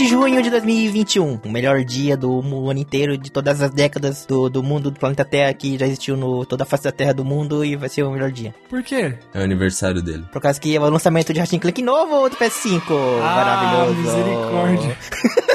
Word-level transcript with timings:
de 0.00 0.06
junho 0.06 0.42
de 0.42 0.48
2021. 0.48 1.40
O 1.44 1.50
melhor 1.50 1.84
dia 1.84 2.16
do 2.16 2.40
ano 2.40 2.78
inteiro, 2.78 3.18
de 3.18 3.30
todas 3.30 3.60
as 3.60 3.70
décadas 3.70 4.24
do, 4.24 4.48
do 4.48 4.62
mundo, 4.62 4.90
do 4.90 4.98
planeta 4.98 5.26
Terra, 5.26 5.52
que 5.52 5.76
já 5.76 5.84
existiu 5.84 6.16
no 6.16 6.46
toda 6.46 6.62
a 6.62 6.66
face 6.66 6.84
da 6.84 6.92
Terra 6.92 7.12
do 7.12 7.22
mundo 7.22 7.62
e 7.62 7.76
vai 7.76 7.88
ser 7.88 8.02
o 8.02 8.10
melhor 8.10 8.32
dia. 8.32 8.54
Por 8.68 8.82
quê? 8.82 9.18
É 9.34 9.40
o 9.40 9.42
aniversário 9.42 10.00
dele. 10.00 10.24
Por 10.32 10.40
causa 10.40 10.58
que 10.58 10.74
é 10.74 10.80
o 10.80 10.88
lançamento 10.88 11.34
de 11.34 11.40
Ratchet 11.40 11.60
Clank 11.60 11.82
novo 11.82 12.30
do 12.30 12.36
PS5. 12.36 12.80
Ah, 13.22 13.36
Maravilhoso. 13.36 14.00
misericórdia. 14.00 14.96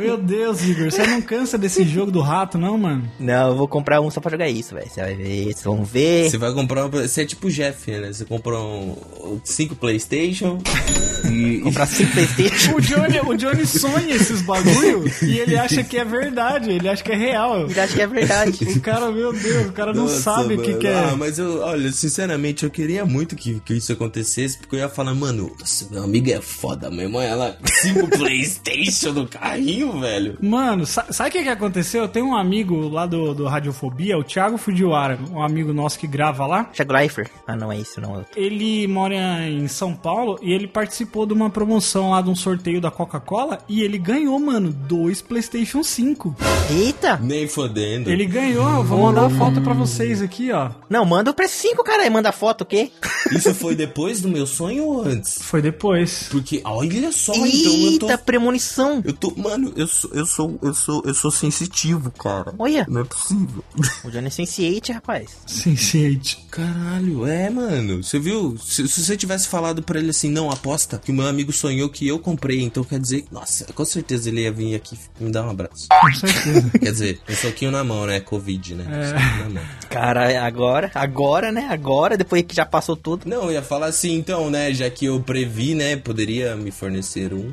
Meu 0.00 0.16
Deus, 0.16 0.62
Igor, 0.62 0.90
você 0.90 1.06
não 1.06 1.20
cansa 1.20 1.58
desse 1.58 1.84
jogo 1.84 2.10
do 2.10 2.20
rato, 2.20 2.56
não, 2.56 2.78
mano? 2.78 3.06
Não, 3.18 3.50
eu 3.50 3.56
vou 3.56 3.68
comprar 3.68 4.00
um 4.00 4.10
só 4.10 4.20
pra 4.20 4.30
jogar 4.30 4.48
isso, 4.48 4.74
velho. 4.74 4.88
Você 4.88 5.00
vai 5.00 5.14
ver, 5.14 5.44
vocês 5.44 5.62
vão 5.62 5.84
ver. 5.84 6.30
Você 6.30 6.38
vai 6.38 6.52
comprar. 6.54 6.86
Você 6.88 7.22
é 7.22 7.26
tipo 7.26 7.48
o 7.48 7.50
Jeff, 7.50 7.90
né? 7.90 8.12
Você 8.12 8.24
comprou 8.24 8.98
um... 9.24 9.40
cinco 9.44 9.76
Playstation 9.76 10.58
e... 11.30 11.60
Comprar 11.60 11.86
cinco 11.86 12.12
Playstation. 12.12 12.74
O 12.76 12.80
Johnny, 12.80 13.20
o 13.20 13.36
Johnny 13.36 13.66
sonha 13.66 14.14
esses 14.14 14.42
bagulho 14.42 15.04
e 15.22 15.38
ele 15.38 15.56
acha 15.56 15.82
que 15.84 15.98
é 15.98 16.04
verdade, 16.04 16.70
ele 16.70 16.88
acha 16.88 17.02
que 17.02 17.12
é 17.12 17.16
real. 17.16 17.60
Eu 17.60 17.82
acho 17.82 17.94
que 17.94 18.02
é 18.02 18.06
verdade. 18.06 18.64
O 18.64 18.80
cara, 18.80 19.10
meu 19.12 19.32
Deus, 19.32 19.66
o 19.66 19.72
cara 19.72 19.92
não 19.92 20.04
Nossa, 20.04 20.20
sabe 20.20 20.54
o 20.54 20.62
que, 20.62 20.74
que 20.74 20.86
é. 20.86 20.94
Ah, 20.94 21.16
mas 21.16 21.38
eu, 21.38 21.60
olha, 21.60 21.92
sinceramente, 21.92 22.64
eu 22.64 22.70
queria 22.70 23.04
muito 23.04 23.36
que, 23.36 23.60
que 23.60 23.74
isso 23.74 23.92
acontecesse, 23.92 24.58
porque 24.58 24.76
eu 24.76 24.80
ia 24.80 24.88
falar, 24.88 25.14
mano, 25.14 25.54
nossa, 25.58 25.86
meu 25.90 26.04
amigo 26.04 26.30
é 26.30 26.40
foda 26.40 26.90
mesmo, 26.90 27.20
ela 27.20 27.58
cinco 27.82 28.08
Playstation 28.16 29.12
no 29.12 29.26
carrinho, 29.26 29.89
velho. 29.98 30.36
Mano, 30.40 30.86
sa- 30.86 31.06
sabe 31.10 31.30
o 31.30 31.32
que, 31.32 31.42
que 31.42 31.48
aconteceu? 31.48 32.02
Eu 32.02 32.08
tenho 32.08 32.26
um 32.26 32.36
amigo 32.36 32.88
lá 32.88 33.06
do, 33.06 33.34
do 33.34 33.46
Radiofobia, 33.46 34.18
o 34.18 34.24
Thiago 34.24 34.56
Fujiwara, 34.58 35.18
um 35.32 35.42
amigo 35.42 35.72
nosso 35.72 35.98
que 35.98 36.06
grava 36.06 36.46
lá. 36.46 36.64
Thiago 36.64 36.92
Leifert. 36.92 37.30
Ah, 37.46 37.56
não 37.56 37.72
é 37.72 37.78
isso, 37.78 38.00
não. 38.00 38.14
é 38.14 38.18
outro. 38.18 38.30
Ele 38.40 38.86
mora 38.86 39.14
em 39.48 39.66
São 39.68 39.94
Paulo 39.94 40.38
e 40.42 40.52
ele 40.52 40.66
participou 40.66 41.26
de 41.26 41.32
uma 41.32 41.50
promoção 41.50 42.10
lá 42.10 42.20
de 42.20 42.28
um 42.30 42.36
sorteio 42.36 42.80
da 42.80 42.90
Coca-Cola 42.90 43.58
e 43.68 43.82
ele 43.82 43.98
ganhou, 43.98 44.38
mano, 44.38 44.70
dois 44.72 45.20
PlayStation 45.22 45.82
5. 45.82 46.36
Eita! 46.70 47.16
Nem 47.22 47.48
fodendo. 47.48 48.10
Ele 48.10 48.26
ganhou, 48.26 48.68
eu 48.70 48.84
vou 48.84 49.00
mandar 49.02 49.26
a 49.26 49.30
foto 49.30 49.60
pra 49.60 49.72
vocês 49.72 50.22
aqui, 50.22 50.50
ó. 50.52 50.70
Não, 50.88 51.04
manda 51.04 51.30
o 51.30 51.34
PS5, 51.34 51.82
cara. 51.84 52.04
e 52.06 52.10
Manda 52.10 52.32
foto, 52.32 52.62
o 52.62 52.66
quê? 52.66 52.90
Isso 53.32 53.54
foi 53.54 53.74
depois 53.74 54.20
do 54.20 54.28
meu 54.28 54.46
sonho 54.46 54.84
ou 54.84 55.02
antes? 55.02 55.38
Foi 55.40 55.62
depois. 55.62 56.28
Porque, 56.30 56.60
olha 56.64 57.12
só, 57.12 57.32
então 57.34 57.46
eu 57.46 57.98
tô... 57.98 58.06
Eita, 58.06 58.18
premonição. 58.18 59.00
Eu 59.04 59.12
tô, 59.12 59.32
mano, 59.36 59.72
eu 59.80 59.86
sou, 59.86 60.10
eu 60.12 60.26
sou, 60.26 60.58
eu 60.62 60.74
sou, 60.74 61.02
eu 61.04 61.14
sou 61.14 61.30
sensitivo, 61.30 62.10
cara. 62.10 62.54
Olha, 62.58 62.86
Não 62.88 63.00
é 63.00 63.04
possível. 63.04 63.64
o 64.04 64.10
Johnny 64.10 64.26
é 64.26 64.30
Sense8, 64.30 64.92
rapaz. 64.94 65.30
Sense8. 65.48 66.38
Caralho, 66.50 67.26
é, 67.26 67.48
mano. 67.50 68.02
Você 68.02 68.18
viu? 68.18 68.56
Se, 68.58 68.86
se 68.88 69.04
você 69.04 69.16
tivesse 69.16 69.48
falado 69.48 69.82
pra 69.82 69.98
ele 69.98 70.10
assim, 70.10 70.28
não, 70.30 70.50
aposta 70.50 70.98
que 71.02 71.10
o 71.10 71.14
meu 71.14 71.26
amigo 71.26 71.52
sonhou 71.52 71.88
que 71.88 72.06
eu 72.06 72.18
comprei, 72.18 72.60
então 72.62 72.82
quer 72.84 72.98
dizer, 72.98 73.24
nossa, 73.30 73.66
com 73.72 73.84
certeza 73.84 74.28
ele 74.28 74.42
ia 74.42 74.52
vir 74.52 74.74
aqui 74.74 74.98
me 75.18 75.30
dar 75.30 75.44
um 75.46 75.50
abraço. 75.50 75.86
Com 75.88 76.12
certeza. 76.14 76.70
Quer 76.70 76.92
dizer, 76.92 77.20
um 77.28 77.34
soquinho 77.34 77.70
na 77.70 77.82
mão, 77.84 78.06
né? 78.06 78.20
Covid, 78.20 78.74
né? 78.74 78.84
Um 78.84 79.18
soquinho 79.18 79.44
na 79.44 79.50
mão. 79.60 79.62
Cara, 79.88 80.46
agora, 80.46 80.90
agora, 80.94 81.52
né? 81.52 81.68
Agora, 81.70 82.16
depois 82.16 82.42
que 82.42 82.54
já 82.54 82.66
passou 82.66 82.96
tudo. 82.96 83.28
Não, 83.28 83.44
eu 83.44 83.52
ia 83.52 83.62
falar 83.62 83.86
assim, 83.86 84.14
então, 84.14 84.50
né? 84.50 84.72
Já 84.74 84.90
que 84.90 85.04
eu 85.06 85.20
previ, 85.20 85.74
né? 85.74 85.96
Poderia 85.96 86.54
me 86.56 86.70
fornecer 86.70 87.32
um. 87.32 87.52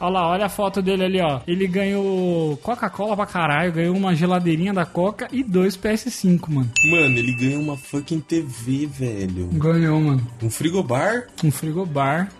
Olha 0.00 0.12
lá, 0.12 0.28
olha 0.28 0.46
a 0.46 0.48
foto 0.48 0.80
dele 0.80 1.04
ali, 1.04 1.20
ó. 1.20 1.40
Ele 1.46 1.66
ganhou 1.66 2.56
Coca-Cola 2.58 3.16
pra 3.16 3.26
caralho, 3.26 3.72
ganhou 3.72 3.96
uma 3.96 4.14
geladeirinha 4.14 4.72
da 4.72 4.86
Coca 4.86 5.28
e 5.32 5.42
dois 5.42 5.76
PS5, 5.76 6.48
mano. 6.48 6.70
Mano, 6.90 7.18
ele 7.18 7.32
ganhou 7.34 7.62
uma 7.62 7.76
fucking 7.76 8.20
TV, 8.20 8.86
velho. 8.86 9.46
Ganhou, 9.52 10.00
mano. 10.00 10.26
Um 10.42 10.50
frigobar? 10.50 11.26
Um 11.42 11.50
frigobar. 11.50 12.30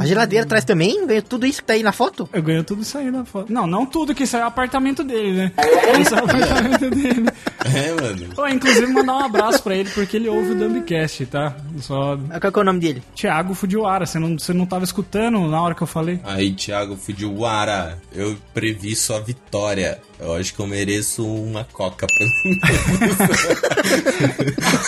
A 0.00 0.06
geladeira 0.06 0.44
atrás 0.44 0.64
também? 0.64 1.06
Ganhou 1.06 1.22
tudo 1.22 1.46
isso 1.46 1.60
que 1.60 1.66
tá 1.66 1.72
aí 1.74 1.82
na 1.82 1.92
foto? 1.92 2.28
Eu 2.32 2.42
ganhei 2.42 2.62
tudo 2.62 2.82
isso 2.82 2.98
aí 2.98 3.10
na 3.10 3.24
foto. 3.24 3.52
Não, 3.52 3.66
não 3.66 3.86
tudo, 3.86 4.14
que 4.14 4.24
isso 4.24 4.36
aí 4.36 4.42
é 4.42 4.44
o 4.44 4.48
apartamento 4.48 5.02
dele, 5.02 5.32
né? 5.32 5.52
Isso 6.00 6.14
é 6.14 6.20
o 6.20 6.24
apartamento 6.24 6.90
dele. 6.90 7.26
É, 7.64 7.92
mano. 7.92 8.28
Ó, 8.36 8.48
inclusive, 8.48 8.86
mandar 8.92 9.14
um 9.14 9.24
abraço 9.24 9.62
pra 9.62 9.74
ele, 9.74 9.88
porque 9.90 10.16
ele 10.16 10.28
ouve 10.28 10.52
o 10.52 10.54
Dumbcast, 10.54 11.26
tá? 11.26 11.56
Só. 11.80 12.16
Qual 12.40 12.52
que 12.52 12.58
é 12.58 12.62
o 12.62 12.64
nome 12.64 12.80
dele? 12.80 13.02
Thiago 13.14 13.54
Fujiwara, 13.54 14.04
você 14.04 14.18
não, 14.18 14.38
você 14.38 14.52
não 14.52 14.66
tava 14.66 14.84
escutando 14.84 15.40
na 15.48 15.60
hora 15.62 15.74
que 15.74 15.82
eu 15.82 15.86
falei? 15.86 16.20
Aí, 16.24 16.52
Thiago 16.52 16.96
Fujiwara, 17.06 18.02
eu 18.12 18.36
previ 18.52 18.96
sua 18.96 19.20
vitória. 19.20 20.02
Eu 20.18 20.34
acho 20.34 20.52
que 20.52 20.58
eu 20.58 20.66
mereço 20.66 21.24
uma 21.24 21.62
coca 21.62 22.04
pra 22.04 22.26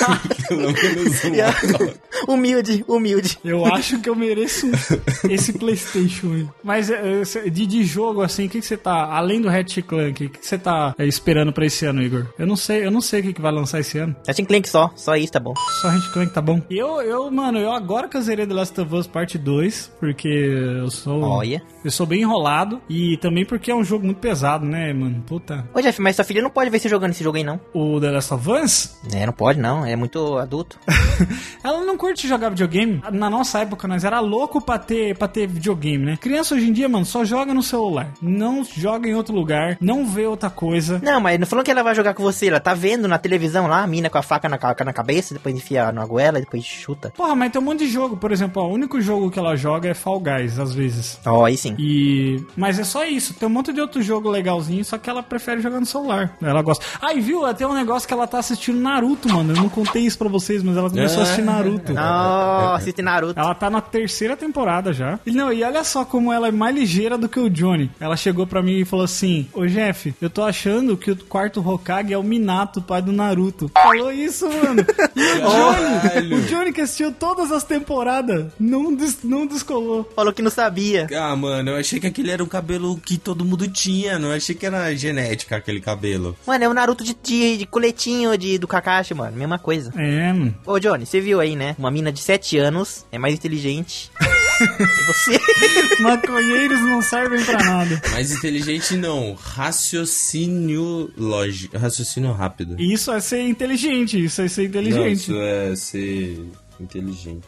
Pelo 0.04 0.34
humilde, 2.26 2.84
humilde. 2.86 3.38
Eu 3.44 3.64
acho 3.66 4.00
que 4.00 4.08
eu 4.08 4.14
mereço 4.14 4.66
esse 5.28 5.52
PlayStation 5.52 6.32
aí. 6.32 6.46
Mas 6.62 6.90
é, 6.90 7.22
é, 7.22 7.50
de, 7.50 7.66
de 7.66 7.84
jogo, 7.84 8.22
assim, 8.22 8.46
o 8.46 8.48
que, 8.48 8.60
que 8.60 8.66
você 8.66 8.76
tá. 8.76 9.14
Além 9.14 9.40
do 9.40 9.48
Hatch 9.48 9.78
Clank, 9.82 10.10
o 10.10 10.30
que, 10.30 10.38
que 10.38 10.46
você 10.46 10.58
tá 10.58 10.94
é, 10.98 11.06
esperando 11.06 11.52
pra 11.52 11.66
esse 11.66 11.84
ano, 11.86 12.02
Igor? 12.02 12.26
Eu 12.38 12.46
não 12.46 12.56
sei, 12.56 12.84
eu 12.84 12.90
não 12.90 13.00
sei 13.00 13.20
o 13.20 13.22
que, 13.24 13.32
que 13.34 13.40
vai 13.40 13.52
lançar 13.52 13.80
esse 13.80 13.98
ano. 13.98 14.14
Ratchet 14.26 14.46
Clank 14.46 14.68
só, 14.68 14.90
só 14.96 15.16
isso 15.16 15.32
tá 15.32 15.40
bom. 15.40 15.54
Só 15.80 15.88
Hatch 15.88 16.12
Clank 16.12 16.32
tá 16.32 16.40
bom. 16.40 16.62
Eu, 16.70 17.00
eu, 17.02 17.30
mano, 17.30 17.58
eu 17.58 17.72
agora 17.72 18.08
que 18.08 18.16
eu 18.16 18.22
zerei 18.22 18.46
The 18.46 18.54
Last 18.54 18.80
of 18.80 18.94
Us 18.94 19.06
Parte 19.06 19.38
2, 19.38 19.92
porque 20.00 20.28
eu 20.28 20.90
sou. 20.90 21.22
Olha. 21.22 21.62
Eu 21.84 21.90
sou 21.90 22.06
bem 22.06 22.22
enrolado. 22.22 22.80
E 22.88 23.16
também 23.18 23.44
porque 23.44 23.70
é 23.70 23.74
um 23.74 23.84
jogo 23.84 24.04
muito 24.04 24.18
pesado, 24.18 24.64
né, 24.64 24.92
mano? 24.92 25.22
Puta. 25.26 25.68
Ô, 25.74 25.80
Jeff, 25.80 26.00
mas 26.00 26.16
sua 26.16 26.24
filha 26.24 26.42
não 26.42 26.50
pode 26.50 26.70
ver 26.70 26.78
você 26.78 26.88
jogando 26.88 27.10
esse 27.10 27.24
jogo 27.24 27.36
aí, 27.36 27.44
não. 27.44 27.60
O 27.72 28.00
The 28.00 28.10
Last 28.10 28.34
of 28.34 28.50
Us, 28.50 28.96
É, 29.12 29.26
não 29.26 29.32
pode, 29.32 29.58
não. 29.58 29.84
É 29.84 29.96
muito 29.96 30.37
adulto. 30.40 30.78
ela 31.62 31.84
não 31.84 31.96
curte 31.96 32.28
jogar 32.28 32.50
videogame. 32.50 33.02
Na 33.12 33.28
nossa 33.30 33.60
época, 33.60 33.88
nós 33.88 34.04
era 34.04 34.20
louco 34.20 34.60
pra 34.60 34.78
ter, 34.78 35.16
pra 35.16 35.28
ter 35.28 35.46
videogame, 35.46 36.04
né? 36.04 36.18
Criança 36.20 36.54
hoje 36.54 36.68
em 36.68 36.72
dia, 36.72 36.88
mano, 36.88 37.04
só 37.04 37.24
joga 37.24 37.52
no 37.54 37.62
celular. 37.62 38.12
Não 38.20 38.64
joga 38.64 39.08
em 39.08 39.14
outro 39.14 39.34
lugar, 39.34 39.76
não 39.80 40.06
vê 40.06 40.26
outra 40.26 40.50
coisa. 40.50 41.00
Não, 41.02 41.20
mas 41.20 41.38
não 41.38 41.46
falou 41.46 41.64
que 41.64 41.70
ela 41.70 41.82
vai 41.82 41.94
jogar 41.94 42.14
com 42.14 42.22
você. 42.22 42.48
Ela 42.48 42.60
tá 42.60 42.74
vendo 42.74 43.08
na 43.08 43.18
televisão 43.18 43.66
lá, 43.66 43.82
a 43.82 43.86
mina 43.86 44.10
com 44.10 44.18
a 44.18 44.22
faca 44.22 44.48
na, 44.48 44.58
na 44.84 44.92
cabeça, 44.92 45.34
depois 45.34 45.54
enfia 45.54 45.92
na 45.92 46.04
goela, 46.06 46.40
depois 46.40 46.64
chuta. 46.64 47.12
Porra, 47.16 47.34
mas 47.34 47.52
tem 47.52 47.60
um 47.60 47.64
monte 47.64 47.80
de 47.80 47.88
jogo. 47.88 48.16
Por 48.16 48.32
exemplo, 48.32 48.62
ó, 48.62 48.68
o 48.68 48.72
único 48.72 49.00
jogo 49.00 49.30
que 49.30 49.38
ela 49.38 49.56
joga 49.56 49.88
é 49.88 49.94
Fall 49.94 50.20
Guys, 50.20 50.58
às 50.58 50.74
vezes. 50.74 51.18
Ó, 51.24 51.44
aí 51.44 51.56
sim. 51.56 51.74
E. 51.78 52.42
Mas 52.56 52.78
é 52.78 52.84
só 52.84 53.04
isso. 53.04 53.34
Tem 53.34 53.48
um 53.48 53.52
monte 53.52 53.72
de 53.72 53.80
outro 53.80 54.02
jogo 54.02 54.28
legalzinho, 54.28 54.84
só 54.84 54.98
que 54.98 55.08
ela 55.08 55.22
prefere 55.22 55.60
jogar 55.60 55.80
no 55.80 55.86
celular. 55.86 56.36
Ela 56.40 56.62
gosta. 56.62 56.84
E 57.14 57.20
viu? 57.20 57.42
Tem 57.54 57.66
um 57.66 57.74
negócio 57.74 58.06
que 58.06 58.14
ela 58.14 58.26
tá 58.26 58.38
assistindo 58.38 58.78
Naruto, 58.80 59.28
mano. 59.28 59.52
Eu 59.52 59.56
não 59.56 59.68
contei 59.68 60.02
isso 60.02 60.18
pra 60.18 60.27
vocês, 60.28 60.62
mas 60.62 60.76
ela 60.76 60.90
começou 60.90 61.20
a 61.20 61.22
assistir 61.24 61.42
Naruto. 61.42 61.92
Ó, 61.96 62.74
assiste 62.74 63.02
Naruto. 63.02 63.38
Ela 63.38 63.54
tá 63.54 63.70
na 63.70 63.80
terceira 63.80 64.36
temporada 64.36 64.92
já. 64.92 65.18
E 65.26 65.30
não, 65.32 65.52
e 65.52 65.62
olha 65.62 65.82
só 65.84 66.04
como 66.04 66.32
ela 66.32 66.48
é 66.48 66.52
mais 66.52 66.74
ligeira 66.74 67.16
do 67.18 67.28
que 67.28 67.38
o 67.40 67.48
Johnny. 67.50 67.90
Ela 68.00 68.16
chegou 68.16 68.46
pra 68.46 68.62
mim 68.62 68.80
e 68.80 68.84
falou 68.84 69.04
assim: 69.04 69.46
Ô 69.52 69.66
Jeff, 69.66 70.14
eu 70.20 70.30
tô 70.30 70.42
achando 70.42 70.96
que 70.96 71.10
o 71.10 71.16
quarto 71.16 71.66
Hokage 71.66 72.12
é 72.12 72.18
o 72.18 72.22
Minato, 72.22 72.80
pai 72.82 73.00
do 73.02 73.12
Naruto. 73.12 73.70
Falou 73.74 74.12
isso, 74.12 74.46
mano. 74.48 74.84
E 75.16 75.22
o 75.22 75.50
Johnny, 75.50 76.34
o 76.34 76.40
Johnny 76.42 76.72
que 76.72 76.80
assistiu 76.80 77.12
todas 77.12 77.50
as 77.52 77.64
temporadas, 77.64 78.46
não, 78.58 78.94
des- 78.94 79.22
não 79.22 79.46
descolou. 79.46 80.10
Falou 80.14 80.32
que 80.32 80.42
não 80.42 80.50
sabia. 80.50 81.06
Ah, 81.18 81.34
mano, 81.34 81.70
eu 81.70 81.76
achei 81.76 81.98
que 82.00 82.06
aquele 82.06 82.30
era 82.30 82.42
o 82.42 82.46
cabelo 82.46 82.96
que 82.98 83.16
todo 83.18 83.44
mundo 83.44 83.68
tinha. 83.68 84.18
Não 84.18 84.32
achei 84.32 84.54
que 84.54 84.66
era 84.66 84.94
genética 84.94 85.56
aquele 85.56 85.80
cabelo. 85.80 86.36
Mano, 86.46 86.64
é 86.64 86.68
o 86.68 86.74
Naruto 86.74 87.02
de, 87.04 87.16
de, 87.22 87.58
de 87.58 87.66
coletinho 87.66 88.36
de, 88.36 88.58
do 88.58 88.66
Kakashi, 88.68 89.14
mano. 89.14 89.36
Mesma 89.36 89.58
coisa. 89.58 89.92
É, 89.96 90.17
mano. 90.32 90.54
Ô, 90.66 90.78
Johnny, 90.78 91.06
você 91.06 91.20
viu 91.20 91.40
aí, 91.40 91.54
né? 91.56 91.74
Uma 91.78 91.90
mina 91.90 92.10
de 92.12 92.20
7 92.20 92.58
anos 92.58 93.04
é 93.12 93.18
mais 93.18 93.34
inteligente. 93.34 94.10
que 94.58 95.04
você. 95.06 95.38
Maconheiros 96.02 96.80
não 96.80 97.00
servem 97.02 97.44
pra 97.44 97.58
nada. 97.62 98.00
Mais 98.10 98.30
inteligente 98.32 98.96
não. 98.96 99.34
Raciocínio 99.34 101.10
lógico. 101.16 101.76
Raciocínio 101.78 102.32
rápido. 102.32 102.76
Isso 102.80 103.12
é 103.12 103.20
ser 103.20 103.42
inteligente, 103.42 104.22
isso 104.24 104.42
é 104.42 104.48
ser 104.48 104.62
Não, 104.62 104.68
inteligente. 104.68 105.14
isso 105.16 105.36
é 105.36 105.76
ser 105.76 106.44
inteligente. 106.80 107.46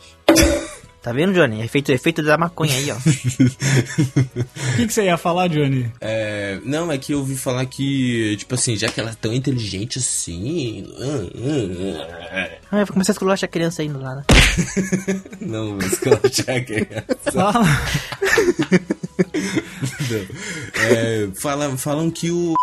Tá 1.02 1.12
vendo, 1.12 1.32
Johnny? 1.32 1.62
Efeito, 1.62 1.90
efeito 1.92 2.22
da 2.22 2.36
maconha 2.36 2.74
aí, 2.74 2.90
ó. 2.90 2.96
O 4.72 4.76
que, 4.76 4.86
que 4.86 4.92
você 4.92 5.04
ia 5.04 5.16
falar, 5.16 5.48
Johnny? 5.48 5.90
É, 6.00 6.60
não, 6.64 6.92
é 6.92 6.98
que 6.98 7.12
eu 7.12 7.18
ouvi 7.18 7.36
falar 7.36 7.64
que, 7.66 8.36
tipo 8.36 8.54
assim, 8.54 8.76
já 8.76 8.88
que 8.88 9.00
ela 9.00 9.10
é 9.10 9.14
tão 9.20 9.32
inteligente 9.32 9.98
assim. 9.98 10.86
ah, 10.98 11.30
ah, 11.34 12.28
ah, 12.32 12.58
Ah, 12.72 12.80
eu 12.80 12.86
vou 12.86 12.92
começar 12.94 13.12
a 13.12 13.14
esculachar 13.14 13.48
a 13.48 13.50
criança 13.52 13.82
indo 13.82 13.98
lá. 14.00 14.14
né? 14.16 14.24
Não, 15.40 15.78
que 15.78 16.08
ela 16.08 16.20
já 16.30 16.60
quer. 16.60 17.06
Fala. 17.32 17.64
É, 20.90 21.28
fala, 21.40 21.76
falam 21.76 22.10
que 22.10 22.30
o. 22.30 22.54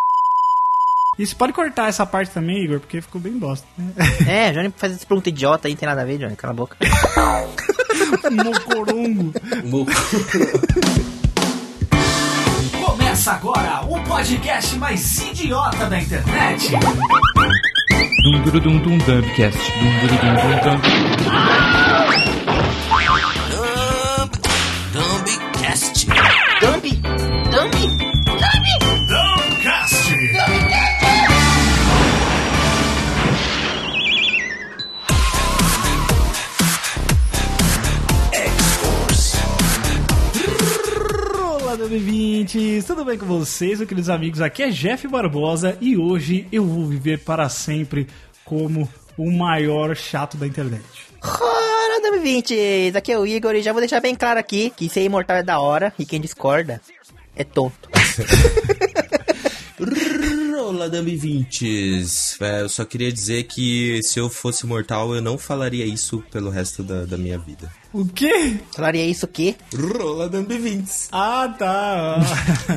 E 1.18 1.25
você 1.25 1.33
pode 1.36 1.54
cortar 1.54 1.88
essa 1.90 2.06
parte 2.06 2.31
também, 2.31 2.63
Igor, 2.63 2.80
porque 2.80 3.01
ficou 3.01 3.19
bem 3.19 3.38
bosta. 3.38 3.66
É, 4.28 4.51
Johnny 4.51 4.72
faz 4.75 4.94
essa 4.94 5.06
pergunta 5.06 5.30
idiota 5.30 5.68
aí, 5.68 5.74
não 5.74 5.80
tem 5.80 5.88
nada 5.88 6.01
a 6.01 6.06
ver, 6.06 6.18
Johnny. 6.19 6.36
Cala 6.36 6.54
a 6.54 6.56
boca. 6.56 6.78
Mocorongo. 8.07 9.33
Começa 12.86 13.33
agora 13.33 13.81
o 13.88 14.00
podcast 14.04 14.75
mais 14.77 15.19
idiota 15.19 15.86
da 15.88 16.00
internet. 16.00 16.71
Dum 18.24 18.42
dum 18.44 18.59
dum 18.59 18.77
dum 18.80 18.98
dumbcast. 19.00 19.59
Dum 19.80 19.92
dum 20.00 20.15
dum 20.18 20.36
dum 20.36 20.81
dum. 20.81 21.87
Ouvintes! 42.47 42.85
Tudo 42.85 43.03
bem 43.03 43.17
com 43.17 43.25
vocês, 43.25 43.79
meus 43.79 43.89
queridos 43.89 44.09
amigos? 44.09 44.41
Aqui 44.41 44.63
é 44.63 44.69
Jeff 44.69 45.05
Barbosa 45.07 45.77
e 45.81 45.97
hoje 45.97 46.47
eu 46.51 46.65
vou 46.65 46.85
viver 46.85 47.19
para 47.19 47.49
sempre 47.49 48.07
como 48.45 48.89
o 49.17 49.29
maior 49.29 49.95
chato 49.95 50.38
da 50.38 50.47
internet. 50.47 50.83
Ora, 51.21 52.01
2020! 52.01 52.94
Aqui 52.95 53.11
é 53.11 53.19
o 53.19 53.25
Igor 53.25 53.53
e 53.53 53.61
já 53.61 53.73
vou 53.73 53.81
deixar 53.81 53.99
bem 53.99 54.15
claro 54.15 54.39
aqui 54.39 54.69
que 54.69 54.88
ser 54.88 55.03
imortal 55.03 55.38
é 55.38 55.44
da 55.44 55.59
hora 55.59 55.94
e 55.99 56.05
quem 56.05 56.21
discorda 56.21 56.81
é 57.35 57.44
tonto. 57.44 57.89
Olá, 60.67 60.88
Dami 60.88 61.15
20 61.15 62.05
é, 62.41 62.61
Eu 62.61 62.69
só 62.69 62.83
queria 62.83 63.11
dizer 63.11 63.44
que 63.44 64.01
se 64.03 64.19
eu 64.19 64.29
fosse 64.29 64.65
mortal, 64.65 65.15
eu 65.15 65.21
não 65.21 65.38
falaria 65.38 65.85
isso 65.85 66.23
pelo 66.31 66.49
resto 66.49 66.83
da, 66.83 67.05
da 67.05 67.17
minha 67.17 67.38
vida. 67.38 67.71
O 67.97 68.05
quê? 68.05 68.57
Falaria 68.75 69.03
isso 69.07 69.25
o 69.25 69.27
quê? 69.27 69.55
Rola 69.75 70.29
Dami 70.29 70.59
20 70.59 70.88
Ah, 71.11 71.51
tá. 71.57 72.19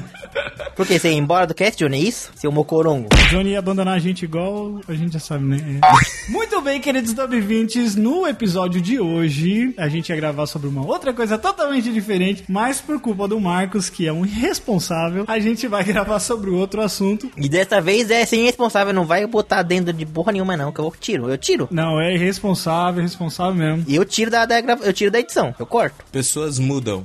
Por 0.75 0.87
que? 0.87 0.99
Você 0.99 1.11
ia 1.11 1.19
embora 1.19 1.47
do 1.47 1.53
cast, 1.55 1.77
Johnny? 1.77 1.99
É 1.99 2.01
isso? 2.01 2.31
Seu 2.35 2.51
mocorongo. 2.51 3.07
Johnny 3.29 3.51
ia 3.51 3.59
abandonar 3.59 3.97
a 3.97 3.99
gente 3.99 4.25
igual 4.25 4.81
a 4.89 4.95
gente 4.95 5.13
já 5.13 5.19
sabe, 5.19 5.45
né? 5.45 5.59
É. 5.85 6.01
Muito 6.33 6.59
bem, 6.63 6.81
queridos 6.81 7.13
Dub20, 7.13 7.97
no 7.97 8.27
episódio 8.27 8.81
de 8.81 8.99
hoje 8.99 9.75
a 9.77 9.89
gente 9.91 10.09
ia 10.09 10.17
gravar 10.17 10.47
sobre 10.47 10.69
uma 10.69 10.87
outra 10.87 11.13
coisa 11.13 11.37
totalmente 11.37 11.93
diferente, 11.93 12.45
mas 12.49 12.81
por 12.81 12.99
culpa 12.99 13.29
do 13.29 13.39
Marcos, 13.39 13.91
que 13.91 14.07
é 14.07 14.13
um 14.13 14.25
irresponsável, 14.25 15.25
a 15.29 15.39
gente 15.39 15.67
vai 15.69 15.85
gravar 15.85 16.19
sobre 16.19 16.49
outro 16.49 16.81
assunto. 16.81 17.31
E 17.37 17.47
dessa 17.47 17.79
vez 17.79 18.11
é 18.11 18.25
sem 18.25 18.45
responsável, 18.45 18.95
não 18.95 19.05
vai 19.05 19.27
botar 19.27 19.63
dentro 19.63 19.93
de 19.93 20.07
porra 20.07 20.33
nenhuma 20.33 20.57
não, 20.57 20.73
que 20.73 20.79
eu 20.81 20.91
tiro. 20.99 21.29
Eu 21.29 21.37
tiro. 21.37 21.69
Não, 21.71 22.01
é 22.01 22.15
irresponsável, 22.15 23.01
irresponsável 23.01 23.55
mesmo. 23.55 23.85
E 23.87 23.97
eu 23.97 24.05
tiro 24.07 24.31
da, 24.31 24.47
da 24.47 24.61
eu 24.61 24.93
tiro 24.95 25.10
da 25.11 25.21
edição, 25.21 25.55
eu 25.59 25.67
corto. 25.67 26.05
Pessoas 26.11 26.59
mudam. 26.59 27.05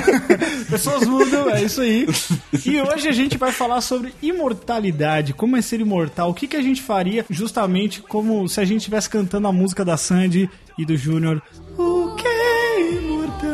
Pessoas 0.68 1.06
mudam, 1.06 1.50
é 1.50 1.62
isso 1.62 1.80
aí. 1.80 2.06
E 2.64 2.80
hoje 2.80 3.08
a 3.08 3.12
gente 3.12 3.38
vai 3.38 3.52
falar 3.52 3.80
sobre 3.80 4.14
imortalidade, 4.22 5.32
como 5.32 5.56
é 5.56 5.62
ser 5.62 5.80
imortal, 5.80 6.30
o 6.30 6.34
que, 6.34 6.46
que 6.46 6.56
a 6.56 6.62
gente 6.62 6.82
faria 6.82 7.24
justamente 7.30 8.02
como 8.02 8.48
se 8.48 8.60
a 8.60 8.64
gente 8.64 8.78
estivesse 8.78 9.08
cantando 9.08 9.48
a 9.48 9.52
música 9.52 9.84
da 9.84 9.96
Sandy 9.96 10.50
e 10.76 10.84
do 10.84 10.96
Júnior. 10.96 11.42
O 11.76 12.14
que 12.16 12.26
é 12.26 12.92
imortal? 12.92 13.50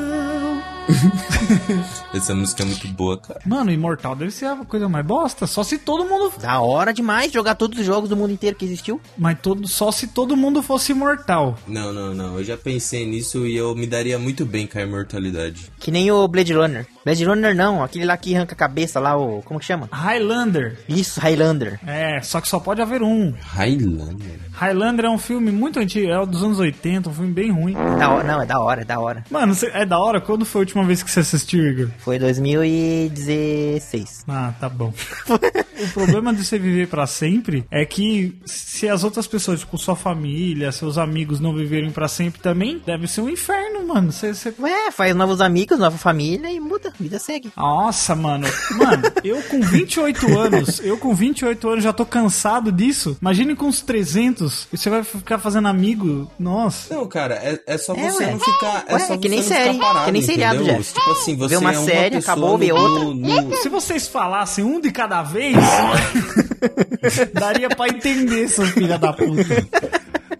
Essa 2.17 2.35
música 2.35 2.63
é 2.63 2.67
muito 2.67 2.89
boa, 2.89 3.19
cara. 3.19 3.41
Mano, 3.45 3.71
imortal 3.71 4.17
deve 4.17 4.31
ser 4.31 4.47
a 4.47 4.57
coisa 4.65 4.89
mais 4.89 5.05
bosta, 5.05 5.47
só 5.47 5.63
se 5.63 5.79
todo 5.79 6.05
mundo. 6.05 6.33
Da 6.41 6.61
hora 6.61 6.93
demais 6.93 7.33
jogar 7.33 7.55
todos 7.55 7.79
os 7.79 7.85
jogos 7.85 8.09
do 8.09 8.17
mundo 8.17 8.33
inteiro 8.33 8.57
que 8.57 8.65
existiu. 8.65 9.01
Mas 9.17 9.39
todo, 9.41 9.69
só 9.69 9.93
se 9.93 10.09
todo 10.09 10.37
mundo 10.37 10.63
fosse 10.63 10.93
imortal. 10.93 11.59
Não, 11.67 11.93
não, 11.93 12.15
não. 12.15 12.39
Eu 12.39 12.45
já 12.45 12.57
pensei 12.57 13.07
nisso 13.07 13.47
e 13.47 13.57
eu 13.57 13.75
me 13.75 13.87
daria 13.87 14.19
muito 14.19 14.45
bem 14.45 14.67
com 14.67 14.79
a 14.79 14.83
imortalidade. 14.83 15.71
Que 15.79 15.91
nem 15.91 16.11
o 16.11 16.27
Blade 16.27 16.53
Runner. 16.53 16.87
Blade 17.05 17.25
Runner 17.25 17.55
não, 17.55 17.85
aquele 17.85 18.05
lá 18.05 18.17
que 18.17 18.35
arranca 18.35 18.55
a 18.55 18.59
cabeça 18.59 18.99
lá, 18.99 19.17
o. 19.17 19.41
Como 19.43 19.61
que 19.61 19.67
chama? 19.67 19.89
Highlander. 19.93 20.79
Isso, 20.89 21.21
Highlander. 21.21 21.79
É, 21.87 22.21
só 22.21 22.41
que 22.41 22.49
só 22.49 22.59
pode 22.59 22.83
haver 22.83 23.03
um. 23.03 23.33
Highlander. 23.41 24.41
Highlander 24.53 25.05
é 25.05 25.11
um 25.11 25.19
filme 25.19 25.53
muito 25.53 25.79
antigo, 25.79 26.11
é 26.11 26.27
dos 26.27 26.43
anos 26.43 26.59
80, 26.59 27.09
um 27.09 27.13
filme 27.13 27.33
bem 27.33 27.53
ruim. 27.53 27.75
Da 27.75 28.11
hora, 28.11 28.25
não, 28.25 28.43
é 28.43 28.47
da 28.47 28.59
hora, 28.59 28.81
é 28.81 28.85
da 28.85 28.99
hora. 28.99 29.25
Mano, 29.31 29.55
é 29.73 29.87
da 29.87 29.99
hora? 29.99 30.21
Quando 30.21 30.45
foi 30.45 30.61
a 30.61 30.63
última 30.63 30.85
vez 30.85 31.03
que 31.03 31.11
você 31.11 31.21
assistiu, 31.21 31.65
Igor? 31.65 31.91
Foi 32.07 32.21
2016. 32.21 34.25
Ah, 34.29 34.53
tá 34.61 34.69
bom. 34.69 34.93
o 35.29 35.89
problema 35.93 36.33
de 36.33 36.45
você 36.45 36.57
viver 36.57 36.87
pra 36.87 37.05
sempre 37.05 37.65
é 37.69 37.85
que 37.85 38.39
se 38.45 38.89
as 38.89 39.03
outras 39.03 39.27
pessoas, 39.27 39.59
tipo 39.59 39.77
sua 39.77 39.97
família, 39.97 40.71
seus 40.71 40.99
amigos 40.99 41.41
não 41.41 41.53
viverem 41.53 41.91
pra 41.91 42.07
sempre 42.07 42.41
também, 42.41 42.81
deve 42.87 43.09
ser 43.09 43.23
um 43.23 43.29
inferno, 43.29 43.85
mano. 43.89 44.13
Você, 44.13 44.33
você- 44.33 44.55
Ué, 44.61 44.93
faz 44.93 45.17
novos 45.17 45.41
amigos, 45.41 45.81
nova 45.81 45.99
família 45.99 46.49
e 46.49 46.61
muda, 46.61 46.91
a 46.91 46.93
vida 47.03 47.19
segue. 47.19 47.51
Nossa, 47.57 48.15
mano. 48.15 48.47
Mano, 48.77 49.03
eu 49.25 49.43
com 49.43 49.61
28 49.61 50.39
anos, 50.39 50.79
eu 50.85 50.97
com 50.99 51.13
28 51.13 51.69
anos 51.69 51.83
já 51.83 51.93
tô 51.93 52.07
cansado 52.07 52.71
disso. 52.71 53.17
Imagine 53.21 53.57
com 53.57 53.67
uns 53.67 53.81
300, 53.83 54.69
e 54.73 54.79
você 54.79 54.89
vai 54.89 55.03
ficar 55.03 55.41
fazendo 55.41 55.67
amigo. 55.67 56.31
Nossa. 56.39 56.95
Não, 56.95 57.05
cara, 57.09 57.35
é, 57.35 57.61
é 57.67 57.77
só 57.77 57.97
É, 57.97 58.11
você 58.13 58.23
ué. 58.25 58.31
não 58.31 58.39
ficar. 58.39 58.85
É 58.87 58.93
Ué, 58.95 59.01
só 59.01 59.15
é 59.15 59.19
que 59.19 59.29
nem 59.29 59.43
série, 59.43 59.73
ficar 59.75 59.85
parado, 59.87 60.05
que 60.07 60.13
nem 60.13 60.23
seriado? 60.23 60.63
Jeff. 60.63 60.95
Tipo 60.95 61.11
assim, 61.11 61.35
você 61.37 61.57
Vê 61.57 61.59
uma 61.61 61.73
é 61.73 61.75
série, 61.97 62.17
acabou, 62.17 62.59
vê 62.59 62.73
outra. 62.73 63.05
no- 63.15 63.57
Se 63.57 63.69
vocês 63.69 64.07
falassem 64.09 64.65
um 64.65 64.81
de 64.81 64.91
cada 64.91 65.23
vez, 65.23 65.57
daria 67.33 67.69
pra 67.69 67.89
entender, 67.89 68.49
seus 68.49 68.71
filha 68.71 68.99
da 68.99 69.13
puta. 69.13 69.67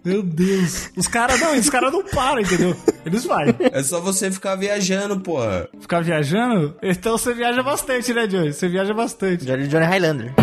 Meu 0.03 0.23
Deus. 0.23 0.89
Os 0.95 1.05
caras 1.05 1.37
não, 1.41 1.53
os 1.57 1.69
caras 1.69 1.91
não 1.91 2.01
param, 2.01 2.39
entendeu? 2.39 2.73
Eles 3.05 3.25
vão. 3.25 3.39
É 3.73 3.83
só 3.83 3.99
você 3.99 4.31
ficar 4.31 4.55
viajando, 4.55 5.19
porra. 5.19 5.67
Ficar 5.81 5.99
viajando? 6.01 6.75
Então 6.81 7.17
você 7.17 7.33
viaja 7.33 7.61
bastante, 7.61 8.13
né, 8.13 8.25
Joey? 8.29 8.53
Você 8.53 8.69
viaja 8.69 8.93
bastante. 8.93 9.45
Johnny, 9.45 9.67
Johnny 9.67 9.85
Highlander. 9.85 10.33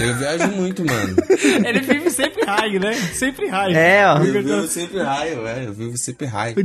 Eu 0.00 0.14
viajo 0.16 0.48
muito, 0.48 0.84
mano. 0.84 1.14
Ele 1.64 1.80
vive 1.80 2.10
sempre 2.10 2.44
high, 2.44 2.78
né? 2.80 2.92
Sempre 2.94 3.46
high. 3.48 3.72
É, 3.72 4.04
ó. 4.04 4.18
Eu 4.18 4.32
vivo 4.42 4.66
sempre 4.66 5.00
raio, 5.00 5.46
é. 5.46 5.66
Eu 5.66 5.72
vivo 5.72 5.96
sempre 5.96 6.26
raio. 6.26 6.56
O 6.58 6.62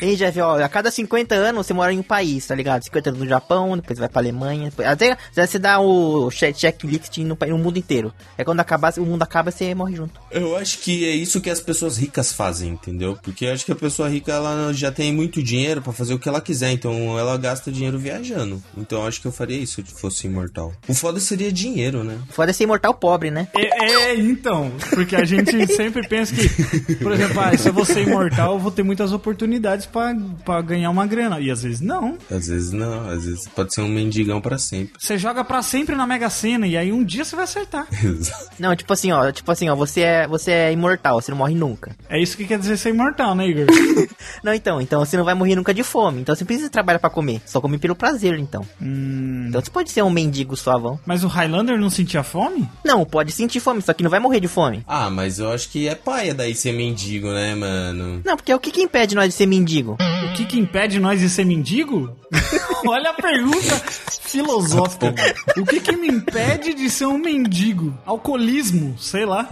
Joey... 0.00 0.10
Ei, 0.10 0.16
Jeff, 0.16 0.40
ó, 0.40 0.62
a 0.62 0.68
cada 0.68 0.90
50 0.90 1.34
anos 1.34 1.66
você 1.66 1.74
mora 1.74 1.92
em 1.92 1.98
um 1.98 2.02
país, 2.02 2.46
tá 2.46 2.54
ligado? 2.54 2.82
50 2.84 3.10
anos 3.10 3.20
no 3.22 3.28
Japão, 3.28 3.76
depois 3.76 3.98
vai 3.98 4.08
pra 4.08 4.20
Alemanha, 4.20 4.66
depois- 4.70 4.86
até 4.88 5.12
até 5.12 5.46
você 5.46 5.58
dá 5.58 5.80
o 5.80 6.30
check- 6.30 6.56
checklist 6.56 7.18
no, 7.18 7.36
no 7.48 7.58
mundo 7.58 7.78
inteiro. 7.78 8.12
É 8.36 8.44
quando 8.44 8.60
acabar, 8.60 8.92
o 8.98 9.04
mundo 9.04 9.22
acaba, 9.22 9.50
você 9.50 9.74
morre 9.74 9.96
junto. 9.96 10.20
Eu 10.30 10.56
acho 10.56 10.78
que 10.78 11.04
é 11.04 11.10
isso 11.10 11.40
que 11.40 11.50
as 11.50 11.60
pessoas 11.60 11.96
ricas 11.96 12.32
fazem, 12.32 12.70
entendeu? 12.70 13.18
Porque 13.22 13.44
eu 13.46 13.52
acho 13.52 13.64
que 13.64 13.72
a 13.72 13.76
pessoa 13.76 14.08
rica 14.08 14.32
ela 14.32 14.72
já 14.72 14.90
tem 14.92 15.12
muito 15.12 15.42
dinheiro 15.42 15.82
pra 15.82 15.92
fazer 15.92 16.14
o 16.14 16.18
que 16.18 16.28
ela 16.28 16.40
quiser, 16.40 16.70
então 16.72 17.18
ela 17.18 17.36
gasta 17.36 17.70
dinheiro 17.72 17.98
viajando. 17.98 18.62
Então 18.76 19.00
eu 19.02 19.06
acho 19.06 19.20
que 19.20 19.26
eu 19.26 19.32
faria 19.32 19.58
isso 19.58 19.74
se 19.74 19.80
eu 19.92 19.96
fosse 19.98 20.26
imortal. 20.26 20.72
O 20.86 20.94
foda 20.94 21.18
seria 21.20 21.50
dinheiro, 21.52 22.04
né? 22.04 22.18
Foda 22.30 22.52
ser 22.52 22.64
imortal 22.64 22.94
pobre, 22.94 23.30
né? 23.30 23.48
É, 23.56 24.10
é, 24.10 24.14
então, 24.16 24.70
porque 24.90 25.16
a 25.16 25.24
gente 25.24 25.66
sempre 25.74 26.06
pensa 26.08 26.34
que, 26.34 26.94
por 26.96 27.12
exemplo, 27.12 27.40
ah, 27.40 27.56
se 27.56 27.68
eu 27.68 27.72
vou 27.72 27.84
ser 27.84 28.02
imortal, 28.06 28.54
eu 28.54 28.58
vou 28.58 28.70
ter 28.70 28.82
muitas 28.82 29.12
oportunidades 29.12 29.86
pra, 29.88 30.14
pra 30.44 30.60
ganhar 30.62 30.90
uma 30.90 31.06
grana. 31.06 31.40
E 31.40 31.50
às 31.50 31.62
vezes 31.62 31.80
não. 31.80 32.16
Às 32.30 32.46
vezes 32.46 32.72
não, 32.72 33.08
às 33.08 33.24
vezes 33.24 33.48
pode 33.48 33.74
ser 33.74 33.80
um 33.82 33.88
mendigão 33.88 34.40
pra 34.40 34.58
sempre. 34.58 34.94
Você 34.98 35.18
joga 35.18 35.44
pra 35.44 35.62
sempre 35.62 35.94
na 35.94 36.06
Mega 36.06 36.30
Sena 36.30 36.66
e 36.66 36.76
aí 36.76 36.92
um 36.92 37.02
dia 37.04 37.24
você 37.24 37.34
vai 37.36 37.44
acertar. 37.44 37.86
Não, 38.58 38.74
tipo 38.74 38.92
assim, 38.92 39.12
ó, 39.12 39.30
tipo 39.30 39.50
assim, 39.52 39.68
ó, 39.68 39.76
você 39.76 40.00
é, 40.00 40.26
você 40.26 40.50
é 40.50 40.72
imortal, 40.72 41.20
você 41.20 41.30
não 41.30 41.38
morre 41.38 41.54
nunca. 41.54 41.94
É 42.08 42.20
isso 42.20 42.36
que 42.36 42.44
quer 42.44 42.58
dizer 42.58 42.76
ser 42.76 42.90
imortal, 42.90 43.34
né, 43.34 43.46
Igor? 43.46 43.66
Não, 44.42 44.52
então, 44.52 44.80
então 44.80 45.04
você 45.04 45.16
não 45.16 45.24
vai 45.24 45.34
morrer 45.34 45.54
nunca 45.56 45.72
de 45.72 45.82
fome. 45.84 46.20
Então 46.20 46.34
você 46.34 46.44
precisa 46.44 46.68
trabalhar 46.68 46.98
pra 46.98 47.08
comer. 47.10 47.40
Só 47.46 47.60
come 47.60 47.78
pelo 47.78 47.94
prazer, 47.94 48.38
então. 48.38 48.64
Hum, 48.82 49.46
Então 49.48 49.60
você 49.62 49.70
pode 49.70 49.90
ser 49.90 50.02
um 50.02 50.10
mendigo 50.10 50.56
suavão. 50.56 50.98
mas 51.06 51.22
o 51.22 51.28
Highlander 51.28 51.78
não 51.78 51.88
sentia 51.90 52.22
fome? 52.22 52.68
Não, 52.84 53.04
pode 53.04 53.30
sentir 53.32 53.60
fome, 53.60 53.80
só 53.82 53.92
que 53.92 54.02
não 54.02 54.10
vai 54.10 54.18
morrer 54.20 54.40
de 54.40 54.48
fome. 54.48 54.82
ah, 54.86 55.08
mas 55.10 55.38
eu 55.38 55.52
acho 55.52 55.68
que 55.70 55.86
é 55.88 55.94
paia 55.94 56.34
daí 56.34 56.54
ser 56.54 56.72
mendigo, 56.72 57.28
né, 57.28 57.54
mano? 57.54 58.20
Não, 58.24 58.36
porque 58.36 58.52
o 58.52 58.58
que 58.58 58.70
que 58.70 58.82
impede 58.82 59.14
nós 59.14 59.28
de 59.28 59.34
ser 59.34 59.46
mendigo? 59.46 59.68
O 59.86 60.32
que 60.34 60.44
que 60.44 60.58
impede 60.58 60.98
nós 60.98 61.20
de 61.20 61.28
ser 61.28 61.44
mendigo? 61.44 62.16
Olha 62.86 63.10
a 63.10 63.14
pergunta 63.14 63.76
filosófica. 64.22 65.14
O 65.56 65.64
que 65.64 65.80
que 65.80 65.96
me 65.96 66.08
impede 66.08 66.74
de 66.74 66.88
ser 66.90 67.06
um 67.06 67.18
mendigo? 67.18 67.96
Alcoolismo, 68.04 68.98
sei 68.98 69.24
lá. 69.24 69.48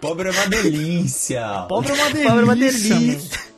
Pobre 0.00 0.28
é 0.28 0.32
uma 0.32 0.46
delícia. 0.46 1.66
Pobre 1.68 1.90
é 1.90 1.94
uma 1.94 2.10
delícia. 2.10 2.28
Pobre 2.28 2.40
é 2.40 2.44
uma 2.44 2.56
delícia. 2.56 3.52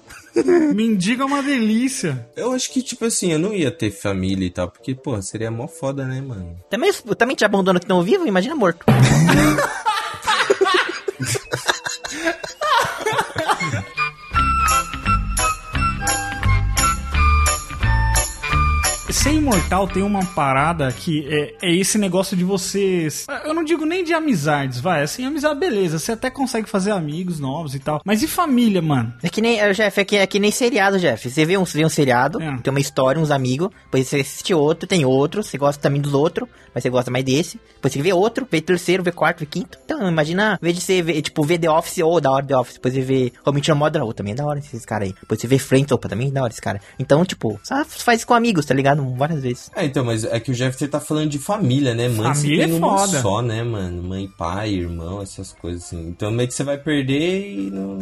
Mendigo 0.74 1.22
é 1.22 1.26
uma 1.26 1.42
delícia. 1.42 2.28
Eu 2.36 2.52
acho 2.52 2.72
que, 2.72 2.82
tipo 2.82 3.04
assim, 3.04 3.32
eu 3.32 3.38
não 3.38 3.52
ia 3.52 3.70
ter 3.70 3.90
família 3.90 4.46
e 4.46 4.50
tal, 4.50 4.68
porque, 4.68 4.94
pô, 4.94 5.20
seria 5.22 5.50
mó 5.50 5.68
foda, 5.68 6.04
né, 6.04 6.20
mano? 6.20 6.58
Também, 6.68 6.92
também 7.16 7.36
te 7.36 7.44
abandona 7.44 7.78
que 7.78 7.84
estão 7.84 8.02
vivo, 8.02 8.26
imagina 8.26 8.54
morto. 8.56 8.84
imortal 19.44 19.86
tem 19.86 20.02
uma 20.02 20.24
parada 20.24 20.90
que 20.90 21.26
é, 21.28 21.54
é 21.62 21.74
esse 21.74 21.98
negócio 21.98 22.34
de 22.34 22.42
você. 22.42 23.08
Eu 23.44 23.52
não 23.52 23.62
digo 23.62 23.84
nem 23.84 24.02
de 24.02 24.14
amizades, 24.14 24.80
vai. 24.80 25.02
Assim, 25.02 25.24
amizade, 25.26 25.60
beleza. 25.60 25.98
Você 25.98 26.12
até 26.12 26.30
consegue 26.30 26.66
fazer 26.68 26.92
amigos 26.92 27.38
novos 27.38 27.74
e 27.74 27.78
tal. 27.78 28.00
Mas 28.06 28.22
e 28.22 28.26
família, 28.26 28.80
mano? 28.80 29.12
É 29.22 29.28
que 29.28 29.42
nem, 29.42 29.60
é, 29.60 29.70
Jeff, 29.74 30.00
é 30.00 30.04
que, 30.04 30.16
é 30.16 30.26
que 30.26 30.38
nem 30.40 30.50
seriado, 30.50 30.98
Jeff. 30.98 31.28
Você 31.28 31.44
vê 31.44 31.58
um, 31.58 31.64
vê 31.64 31.84
um 31.84 31.90
seriado, 31.90 32.40
É. 32.42 32.56
tem 32.56 32.70
uma 32.70 32.80
história, 32.80 33.20
uns 33.20 33.30
amigos, 33.30 33.68
depois 33.84 34.08
você 34.08 34.16
assiste 34.20 34.54
outro, 34.54 34.88
tem 34.88 35.04
outro, 35.04 35.42
você 35.42 35.58
gosta 35.58 35.80
também 35.82 36.00
dos 36.00 36.14
outros, 36.14 36.48
mas 36.74 36.82
você 36.82 36.88
gosta 36.88 37.10
mais 37.10 37.24
desse. 37.24 37.60
Depois 37.74 37.92
você 37.92 38.00
vê 38.00 38.14
outro, 38.14 38.48
vê 38.50 38.62
terceiro, 38.62 39.02
vê 39.02 39.12
quarto, 39.12 39.40
vê 39.40 39.46
quinto. 39.46 39.78
Então, 39.84 40.08
imagina, 40.08 40.58
em 40.60 40.64
vez 40.64 40.74
de 40.74 40.80
você 40.82 41.02
ver, 41.02 41.20
tipo, 41.20 41.42
ver 41.44 41.58
The 41.58 41.70
Office, 41.70 41.98
ou 41.98 42.18
da 42.18 42.30
hora 42.30 42.46
The 42.46 42.56
Office, 42.56 42.74
depois 42.76 42.94
você 42.94 43.02
vê 43.02 43.32
Home 43.44 43.60
Team 43.60 43.76
Modern, 43.76 44.04
ou 44.06 44.14
também 44.14 44.32
é 44.32 44.36
da 44.36 44.46
hora 44.46 44.58
esses 44.58 44.86
caras 44.86 45.08
aí. 45.08 45.14
Depois 45.20 45.38
você 45.38 45.46
vê 45.46 45.58
Friends, 45.58 45.92
opa, 45.92 46.08
também 46.08 46.28
é 46.28 46.30
da 46.30 46.42
hora 46.42 46.50
esse 46.52 46.62
cara. 46.62 46.80
Então, 46.98 47.22
tipo, 47.26 47.60
só 47.62 47.84
faz 47.84 48.24
com 48.24 48.32
amigos, 48.32 48.64
tá 48.64 48.72
ligado? 48.72 49.04
várias 49.14 49.33
vezes. 49.42 49.70
É, 49.74 49.84
então, 49.84 50.04
mas 50.04 50.24
é 50.24 50.38
que 50.40 50.50
o 50.50 50.54
Jeff 50.54 50.86
tá 50.88 51.00
falando 51.00 51.30
de 51.30 51.38
família, 51.38 51.94
né? 51.94 52.08
Mãe 52.08 52.34
Família 52.34 52.34
você 52.34 52.66
tem 52.66 52.74
é 52.74 52.78
uma 52.78 52.98
foda. 52.98 53.20
só, 53.20 53.42
né, 53.42 53.62
mano? 53.62 54.02
Mãe, 54.02 54.28
pai, 54.36 54.70
irmão, 54.74 55.22
essas 55.22 55.52
coisas 55.52 55.84
assim. 55.84 56.08
Então 56.08 56.30
meio 56.30 56.48
que 56.48 56.54
você 56.54 56.64
vai 56.64 56.78
perder 56.78 57.52
e 57.52 57.70
não. 57.70 57.98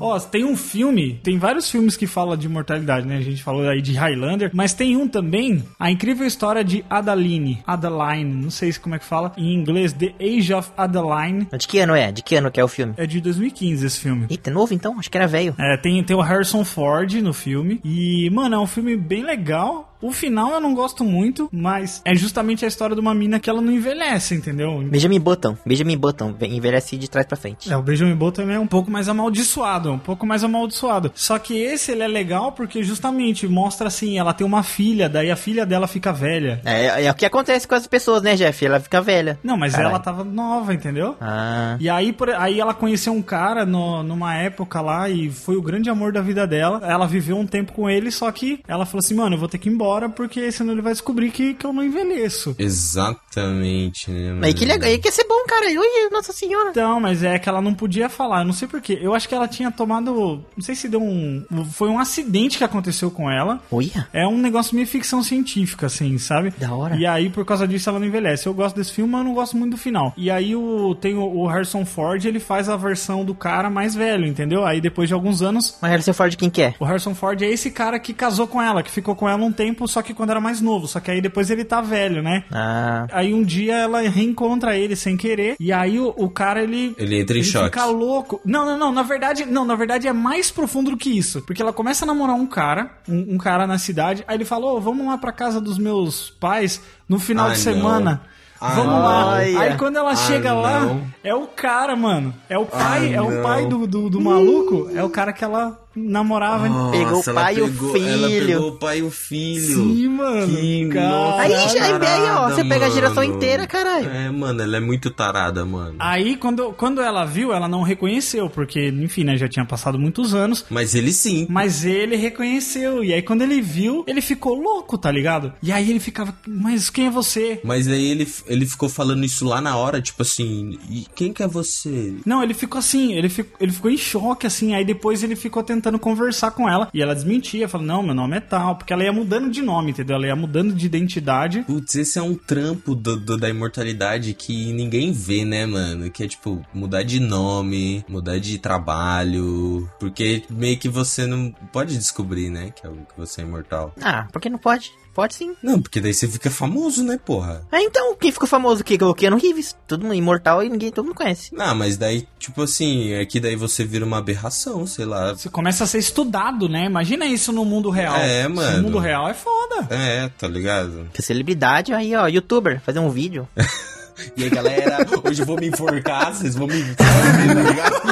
Ó, 0.00 0.18
tem 0.20 0.44
um 0.44 0.56
filme, 0.56 1.18
tem 1.22 1.38
vários 1.38 1.70
filmes 1.70 1.96
que 1.96 2.06
falam 2.06 2.36
de 2.36 2.46
imortalidade, 2.46 3.06
né? 3.06 3.16
A 3.16 3.20
gente 3.20 3.42
falou 3.42 3.68
aí 3.68 3.82
de 3.82 3.92
Highlander, 3.92 4.50
mas 4.54 4.72
tem 4.72 4.96
um 4.96 5.08
também, 5.08 5.64
A 5.78 5.90
Incrível 5.90 6.26
História 6.26 6.62
de 6.62 6.84
Adaline. 6.88 7.62
Adeline, 7.66 8.42
não 8.42 8.50
sei 8.50 8.70
se 8.72 8.78
como 8.78 8.94
é 8.94 8.98
que 8.98 9.04
fala. 9.04 9.32
Em 9.36 9.54
inglês, 9.54 9.92
The 9.92 10.14
Age 10.20 10.54
of 10.54 10.70
Adeline. 10.76 11.48
De 11.58 11.66
que 11.66 11.78
ano 11.80 11.94
é? 11.94 12.12
De 12.12 12.22
que 12.22 12.36
ano 12.36 12.50
que 12.50 12.60
é 12.60 12.64
o 12.64 12.68
filme? 12.68 12.94
É 12.96 13.06
de 13.06 13.20
2015 13.20 13.86
esse 13.86 13.98
filme. 13.98 14.26
Eita, 14.30 14.50
é 14.50 14.52
novo 14.52 14.72
então? 14.72 14.98
Acho 14.98 15.10
que 15.10 15.16
era 15.16 15.26
velho. 15.26 15.54
É, 15.58 15.76
tem, 15.76 16.02
tem 16.04 16.16
o 16.16 16.20
Harrison 16.20 16.64
Ford 16.64 17.12
no 17.14 17.32
filme. 17.32 17.80
E, 17.84 18.30
mano, 18.30 18.56
é 18.56 18.58
um 18.58 18.66
filme 18.66 18.96
bem 18.96 19.24
legal. 19.24 19.87
O 20.00 20.12
final 20.12 20.52
eu 20.52 20.60
não 20.60 20.74
gosto 20.74 21.02
muito, 21.04 21.48
mas 21.52 22.00
é 22.04 22.14
justamente 22.14 22.64
a 22.64 22.68
história 22.68 22.94
de 22.94 23.00
uma 23.00 23.14
mina 23.14 23.40
que 23.40 23.50
ela 23.50 23.60
não 23.60 23.72
envelhece, 23.72 24.34
entendeu? 24.34 24.78
Benjamin 24.88 25.18
Button. 25.20 25.56
Benjamin 25.66 25.96
Button. 25.96 26.34
Envelhece 26.40 26.96
de 26.96 27.10
trás 27.10 27.26
pra 27.26 27.36
frente. 27.36 27.70
É, 27.72 27.76
o 27.76 27.82
Benjamin 27.82 28.14
Button 28.14 28.42
é 28.50 28.58
um 28.58 28.66
pouco 28.66 28.90
mais 28.90 29.08
amaldiçoado, 29.08 29.90
um 29.92 29.98
pouco 29.98 30.24
mais 30.26 30.44
amaldiçoado. 30.44 31.10
Só 31.14 31.38
que 31.38 31.56
esse 31.58 31.90
ele 31.92 32.02
é 32.02 32.08
legal 32.08 32.52
porque 32.52 32.82
justamente 32.82 33.46
mostra 33.48 33.88
assim, 33.88 34.18
ela 34.18 34.32
tem 34.32 34.46
uma 34.46 34.62
filha, 34.62 35.08
daí 35.08 35.30
a 35.30 35.36
filha 35.36 35.66
dela 35.66 35.86
fica 35.88 36.12
velha. 36.12 36.60
É, 36.64 37.04
é 37.06 37.10
o 37.10 37.14
que 37.14 37.26
acontece 37.26 37.66
com 37.66 37.74
as 37.74 37.86
pessoas, 37.86 38.22
né, 38.22 38.36
Jeff? 38.36 38.64
Ela 38.64 38.78
fica 38.80 39.00
velha. 39.00 39.38
Não, 39.42 39.56
mas 39.56 39.72
Caralho. 39.72 39.90
ela 39.90 39.98
tava 39.98 40.22
nova, 40.24 40.72
entendeu? 40.72 41.16
Ah. 41.20 41.76
E 41.80 41.88
aí, 41.90 42.12
por- 42.12 42.30
aí 42.30 42.60
ela 42.60 42.72
conheceu 42.72 43.12
um 43.12 43.22
cara 43.22 43.66
no- 43.66 44.02
numa 44.04 44.34
época 44.36 44.80
lá 44.80 45.08
e 45.08 45.28
foi 45.30 45.56
o 45.56 45.62
grande 45.62 45.90
amor 45.90 46.12
da 46.12 46.20
vida 46.20 46.46
dela. 46.46 46.80
Ela 46.84 47.06
viveu 47.06 47.36
um 47.36 47.46
tempo 47.46 47.72
com 47.72 47.90
ele, 47.90 48.10
só 48.12 48.30
que 48.30 48.60
ela 48.68 48.86
falou 48.86 49.00
assim, 49.00 49.14
mano, 49.14 49.34
eu 49.34 49.40
vou 49.40 49.48
ter 49.48 49.58
que 49.58 49.68
ir 49.68 49.72
embora 49.72 49.87
porque 50.08 50.50
senão 50.52 50.72
ele 50.72 50.82
vai 50.82 50.92
descobrir 50.92 51.30
que, 51.30 51.54
que 51.54 51.64
eu 51.64 51.72
não 51.72 51.82
envelheço. 51.82 52.54
Exatamente, 52.58 54.10
né? 54.10 54.30
Mano? 54.30 54.44
Aí 54.44 54.54
que, 54.54 54.64
legal, 54.64 54.88
aí 54.88 54.98
que 54.98 55.08
ia 55.08 55.12
ser 55.12 55.24
bom, 55.24 55.44
cara. 55.46 55.66
Ui, 55.66 56.10
nossa 56.10 56.32
senhora. 56.32 56.70
Então, 56.70 57.00
mas 57.00 57.22
é 57.22 57.38
que 57.38 57.48
ela 57.48 57.62
não 57.62 57.74
podia 57.74 58.08
falar, 58.08 58.40
eu 58.40 58.46
não 58.46 58.52
sei 58.52 58.68
porquê. 58.68 58.98
Eu 59.00 59.14
acho 59.14 59.28
que 59.28 59.34
ela 59.34 59.48
tinha 59.48 59.70
tomado. 59.70 60.44
Não 60.56 60.62
sei 60.62 60.74
se 60.74 60.88
deu 60.88 61.02
um. 61.02 61.44
Foi 61.72 61.88
um 61.88 61.98
acidente 61.98 62.58
que 62.58 62.64
aconteceu 62.64 63.10
com 63.10 63.30
ela. 63.30 63.60
Olha. 63.70 64.08
É 64.12 64.26
um 64.26 64.38
negócio 64.38 64.74
meio 64.74 64.86
ficção 64.86 65.22
científica, 65.22 65.86
assim, 65.86 66.18
sabe? 66.18 66.52
Da 66.58 66.72
hora. 66.72 66.96
E 66.96 67.06
aí, 67.06 67.30
por 67.30 67.44
causa 67.44 67.66
disso, 67.66 67.88
ela 67.88 67.98
não 67.98 68.06
envelhece. 68.06 68.46
Eu 68.46 68.54
gosto 68.54 68.76
desse 68.76 68.92
filme, 68.92 69.10
mas 69.12 69.20
eu 69.20 69.24
não 69.24 69.34
gosto 69.34 69.56
muito 69.56 69.72
do 69.72 69.78
final. 69.78 70.12
E 70.16 70.30
aí, 70.30 70.54
o, 70.54 70.94
tem 70.94 71.14
o, 71.14 71.22
o 71.22 71.46
Harrison 71.46 71.84
Ford, 71.84 72.24
ele 72.24 72.40
faz 72.40 72.68
a 72.68 72.76
versão 72.76 73.24
do 73.24 73.34
cara 73.34 73.70
mais 73.70 73.94
velho, 73.94 74.26
entendeu? 74.26 74.64
Aí, 74.64 74.80
depois 74.80 75.08
de 75.08 75.14
alguns 75.14 75.42
anos, 75.42 75.76
Mas 75.80 75.90
Harrison 75.90 76.12
Ford 76.12 76.36
quem 76.36 76.50
que 76.50 76.62
é? 76.62 76.74
o 76.78 76.84
Harrison 76.84 77.14
Ford 77.14 77.40
é 77.42 77.46
esse 77.50 77.70
cara 77.70 77.98
que 77.98 78.12
casou 78.12 78.46
com 78.46 78.60
ela, 78.60 78.82
que 78.82 78.90
ficou 78.90 79.14
com 79.14 79.28
ela 79.28 79.42
um 79.42 79.52
tempo, 79.52 79.77
só 79.86 80.02
que 80.02 80.14
quando 80.14 80.30
era 80.30 80.40
mais 80.40 80.60
novo. 80.60 80.88
Só 80.88 80.98
que 80.98 81.10
aí, 81.10 81.20
depois 81.20 81.50
ele 81.50 81.64
tá 81.64 81.80
velho, 81.80 82.22
né? 82.22 82.44
Ah. 82.50 83.06
Aí 83.12 83.32
um 83.34 83.42
dia 83.42 83.76
ela 83.76 84.00
reencontra 84.00 84.76
ele 84.76 84.96
sem 84.96 85.16
querer. 85.16 85.56
E 85.60 85.72
aí 85.72 86.00
o, 86.00 86.12
o 86.16 86.28
cara, 86.30 86.62
ele. 86.62 86.94
Ele 86.98 87.20
entra 87.20 87.38
em 87.38 87.42
choque. 87.42 87.66
fica 87.66 87.84
louco. 87.86 88.40
Não, 88.44 88.64
não, 88.66 88.78
não. 88.78 88.92
Na 88.92 89.02
verdade, 89.02 89.44
não, 89.44 89.64
na 89.64 89.74
verdade 89.74 90.08
é 90.08 90.12
mais 90.12 90.50
profundo 90.50 90.90
do 90.90 90.96
que 90.96 91.10
isso. 91.16 91.42
Porque 91.42 91.62
ela 91.62 91.72
começa 91.72 92.04
a 92.04 92.06
namorar 92.06 92.34
um 92.34 92.46
cara, 92.46 92.90
um, 93.08 93.34
um 93.34 93.38
cara 93.38 93.66
na 93.66 93.78
cidade. 93.78 94.24
Aí 94.26 94.36
ele 94.36 94.44
falou: 94.44 94.76
Ô, 94.76 94.80
vamos 94.80 95.06
lá 95.06 95.18
pra 95.18 95.30
casa 95.32 95.60
dos 95.60 95.78
meus 95.78 96.30
pais 96.40 96.80
no 97.08 97.18
final 97.18 97.46
Ah, 97.46 97.52
de 97.52 97.56
não. 97.56 97.62
semana. 97.74 98.22
Ah, 98.60 98.70
Vamos 98.74 98.92
lá. 98.92 99.26
olha. 99.34 99.60
Aí 99.60 99.76
quando 99.76 99.96
ela 99.98 100.10
Ah, 100.10 100.16
chega 100.16 100.52
lá, 100.52 100.80
não. 100.80 101.02
é 101.22 101.32
o 101.32 101.46
cara, 101.46 101.94
mano. 101.94 102.34
É 102.48 102.58
o 102.58 102.66
pai, 102.66 103.14
Ah, 103.14 103.18
é 103.18 103.20
o 103.22 103.30
não. 103.30 103.42
pai 103.42 103.66
do, 103.66 103.86
do, 103.86 104.10
do 104.10 104.20
maluco. 104.20 104.90
É 104.96 105.04
o 105.04 105.08
cara 105.08 105.32
que 105.32 105.44
ela 105.44 105.78
namorava. 105.98 106.68
Pegou 106.90 107.12
o 107.12 107.16
Nossa, 107.16 107.34
pai 107.34 107.56
e 107.56 107.62
o 107.62 107.68
filho. 107.68 108.08
Ela 108.08 108.28
pegou 108.28 108.68
o 108.68 108.72
pai 108.76 108.98
e 108.98 109.02
o 109.02 109.10
filho. 109.10 109.74
Sim, 109.74 110.08
mano. 110.08 110.46
Que 110.46 110.88
Cara. 110.88 111.40
Aí 111.40 111.48
nossa, 111.54 111.78
já 111.78 111.86
é 111.86 111.98
bem, 111.98 112.30
ó. 112.30 112.48
Você 112.50 112.64
pega 112.64 112.86
a 112.86 112.90
geração 112.90 113.24
inteira, 113.24 113.66
caralho. 113.66 114.08
É, 114.08 114.30
mano, 114.30 114.62
ela 114.62 114.76
é 114.76 114.80
muito 114.80 115.10
tarada, 115.10 115.64
mano. 115.64 115.96
Aí, 115.98 116.36
quando, 116.36 116.72
quando 116.72 117.00
ela 117.00 117.24
viu, 117.24 117.52
ela 117.52 117.68
não 117.68 117.82
reconheceu, 117.82 118.48
porque, 118.50 118.88
enfim, 118.88 119.24
né, 119.24 119.36
já 119.36 119.48
tinha 119.48 119.64
passado 119.64 119.98
muitos 119.98 120.34
anos. 120.34 120.64
Mas 120.70 120.94
ele 120.94 121.12
sim. 121.12 121.46
Mas 121.48 121.84
ele 121.84 122.16
reconheceu. 122.16 123.02
E 123.02 123.12
aí, 123.12 123.22
quando 123.22 123.42
ele 123.42 123.60
viu, 123.60 124.04
ele 124.06 124.20
ficou 124.20 124.54
louco, 124.54 124.98
tá 124.98 125.10
ligado? 125.10 125.52
E 125.62 125.72
aí 125.72 125.90
ele 125.90 126.00
ficava, 126.00 126.36
mas 126.46 126.90
quem 126.90 127.06
é 127.06 127.10
você? 127.10 127.60
Mas 127.64 127.88
aí 127.88 128.10
ele, 128.10 128.28
ele 128.46 128.66
ficou 128.66 128.88
falando 128.88 129.24
isso 129.24 129.44
lá 129.46 129.60
na 129.60 129.76
hora, 129.76 130.00
tipo 130.00 130.22
assim, 130.22 130.78
e 130.90 131.06
quem 131.14 131.32
que 131.32 131.42
é 131.42 131.46
você? 131.46 132.14
Não, 132.24 132.42
ele 132.42 132.54
ficou 132.54 132.78
assim, 132.78 133.14
ele, 133.14 133.28
fico, 133.28 133.56
ele 133.60 133.72
ficou 133.72 133.90
em 133.90 133.96
choque, 133.96 134.46
assim. 134.46 134.74
Aí 134.74 134.84
depois 134.84 135.22
ele 135.22 135.36
ficou 135.36 135.62
tentando 135.62 135.87
conversar 135.96 136.50
com 136.50 136.68
ela. 136.68 136.88
E 136.92 137.00
ela 137.00 137.14
desmentia, 137.14 137.68
falou, 137.68 137.86
não, 137.86 138.02
meu 138.02 138.14
nome 138.16 138.36
é 138.36 138.40
tal. 138.40 138.74
Porque 138.74 138.92
ela 138.92 139.04
ia 139.04 139.12
mudando 139.12 139.48
de 139.48 139.62
nome, 139.62 139.92
entendeu? 139.92 140.16
Ela 140.16 140.26
ia 140.26 140.34
mudando 140.34 140.74
de 140.74 140.84
identidade. 140.86 141.62
Putz, 141.62 141.94
esse 141.94 142.18
é 142.18 142.22
um 142.22 142.34
trampo 142.34 142.96
do, 142.96 143.16
do- 143.16 143.36
da 143.38 143.48
imortalidade 143.48 144.34
que 144.34 144.72
ninguém 144.72 145.12
vê, 145.12 145.44
né, 145.44 145.64
mano? 145.66 146.10
Que 146.10 146.24
é 146.24 146.26
tipo, 146.26 146.60
mudar 146.74 147.04
de 147.04 147.20
nome, 147.20 148.04
mudar 148.08 148.40
de 148.40 148.58
trabalho. 148.58 149.88
Porque 150.00 150.42
meio 150.50 150.76
que 150.78 150.88
você 150.88 151.26
não 151.26 151.52
pode 151.72 151.96
descobrir, 151.96 152.50
né, 152.50 152.72
que, 152.74 152.86
é, 152.86 152.90
que 152.90 153.16
você 153.16 153.42
é 153.42 153.44
imortal. 153.44 153.94
Ah, 154.02 154.26
por 154.32 154.40
que 154.40 154.48
não 154.50 154.58
pode? 154.58 154.90
Pode 155.18 155.34
sim. 155.34 155.56
Não, 155.60 155.82
porque 155.82 156.00
daí 156.00 156.14
você 156.14 156.28
fica 156.28 156.48
famoso, 156.48 157.02
né, 157.02 157.18
porra? 157.18 157.62
Ah, 157.72 157.82
então, 157.82 158.14
quem 158.14 158.30
ficou 158.30 158.46
famoso? 158.46 158.84
Que 158.84 158.96
o 159.02 159.12
Keanu 159.12 159.36
Reeves. 159.36 159.74
Todo 159.84 160.02
mundo 160.02 160.14
imortal 160.14 160.62
e 160.62 160.68
ninguém, 160.68 160.92
todo 160.92 161.06
mundo 161.06 161.16
conhece. 161.16 161.52
Não, 161.52 161.74
mas 161.74 161.96
daí, 161.96 162.24
tipo 162.38 162.62
assim, 162.62 163.10
é 163.14 163.26
que 163.26 163.40
daí 163.40 163.56
você 163.56 163.84
vira 163.84 164.04
uma 164.04 164.18
aberração, 164.18 164.86
sei 164.86 165.04
lá. 165.04 165.32
Você 165.34 165.48
começa 165.48 165.82
a 165.82 165.88
ser 165.88 165.98
estudado, 165.98 166.68
né? 166.68 166.84
Imagina 166.84 167.26
isso 167.26 167.52
no 167.52 167.64
mundo 167.64 167.90
real. 167.90 168.14
É, 168.14 168.46
mano. 168.46 168.76
No 168.76 168.82
mundo 168.84 169.00
real 169.00 169.28
é 169.28 169.34
foda. 169.34 169.88
É, 169.90 170.28
tá 170.38 170.46
ligado? 170.46 171.08
Que 171.12 171.20
celebridade, 171.20 171.92
aí, 171.92 172.14
ó, 172.14 172.28
youtuber, 172.28 172.80
fazer 172.86 173.00
um 173.00 173.10
vídeo. 173.10 173.48
E 174.36 174.42
aí, 174.42 174.50
galera, 174.50 175.06
hoje 175.24 175.42
eu 175.42 175.46
vou 175.46 175.56
me 175.56 175.68
enforcar, 175.68 176.34
vocês 176.34 176.56
vão 176.56 176.66
me. 176.66 176.82
vocês 176.82 176.96
vão 176.96 177.44
me- 177.44 177.52
tá 177.52 177.70
ligado? 177.70 178.02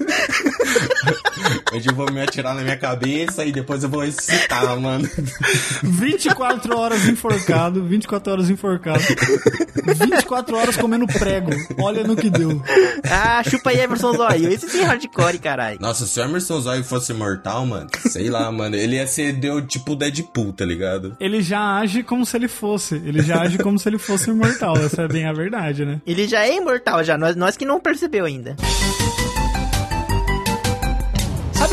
Hoje 1.76 1.90
eu 1.90 1.94
vou 1.94 2.10
me 2.10 2.22
atirar 2.22 2.54
na 2.54 2.62
minha 2.62 2.76
cabeça 2.78 3.44
e 3.44 3.52
depois 3.52 3.82
eu 3.82 3.90
vou 3.90 4.00
ressuscitar, 4.00 4.64
mano. 4.80 5.06
24 5.82 6.74
horas 6.74 7.06
enforcado, 7.06 7.84
24 7.84 8.32
horas 8.32 8.48
enforcado. 8.48 9.02
24 9.84 10.56
horas 10.56 10.76
comendo 10.78 11.06
prego. 11.06 11.50
Olha 11.78 12.02
no 12.02 12.16
que 12.16 12.30
deu. 12.30 12.62
Ah, 13.04 13.42
chupa 13.44 13.68
aí, 13.70 13.80
Emerson 13.80 14.14
Zóio. 14.14 14.50
Esse 14.50 14.70
sim 14.70 14.80
é 14.80 14.84
hardcore, 14.84 15.38
caralho. 15.38 15.78
Nossa, 15.78 16.06
se 16.06 16.18
o 16.18 16.24
Emerson 16.24 16.60
Zóio 16.60 16.82
fosse 16.82 17.12
mortal, 17.12 17.66
mano, 17.66 17.90
sei 18.08 18.30
lá, 18.30 18.50
mano, 18.50 18.74
ele 18.74 18.96
ia 18.96 19.06
ser 19.06 19.34
deu 19.34 19.60
tipo 19.60 19.94
Deadpool, 19.94 20.54
tá 20.54 20.64
ligado? 20.64 21.14
Ele 21.20 21.42
já 21.42 21.76
age 21.76 22.02
como 22.02 22.24
se 22.24 22.38
ele 22.38 22.48
fosse. 22.48 22.94
Ele 22.94 23.20
já 23.20 23.42
age 23.42 23.58
como 23.58 23.78
se 23.78 23.86
ele 23.86 23.98
fosse 23.98 24.30
imortal. 24.30 24.78
Essa 24.78 25.02
é 25.02 25.08
bem 25.08 25.26
a 25.26 25.32
verdade, 25.34 25.84
né? 25.84 26.00
Ele 26.06 26.26
já 26.26 26.46
é 26.46 26.56
imortal, 26.56 27.04
já. 27.04 27.18
Nós, 27.18 27.36
nós 27.36 27.54
que 27.54 27.66
não 27.66 27.78
percebeu 27.78 28.24
ainda. 28.24 28.56
Sabe 28.58 29.25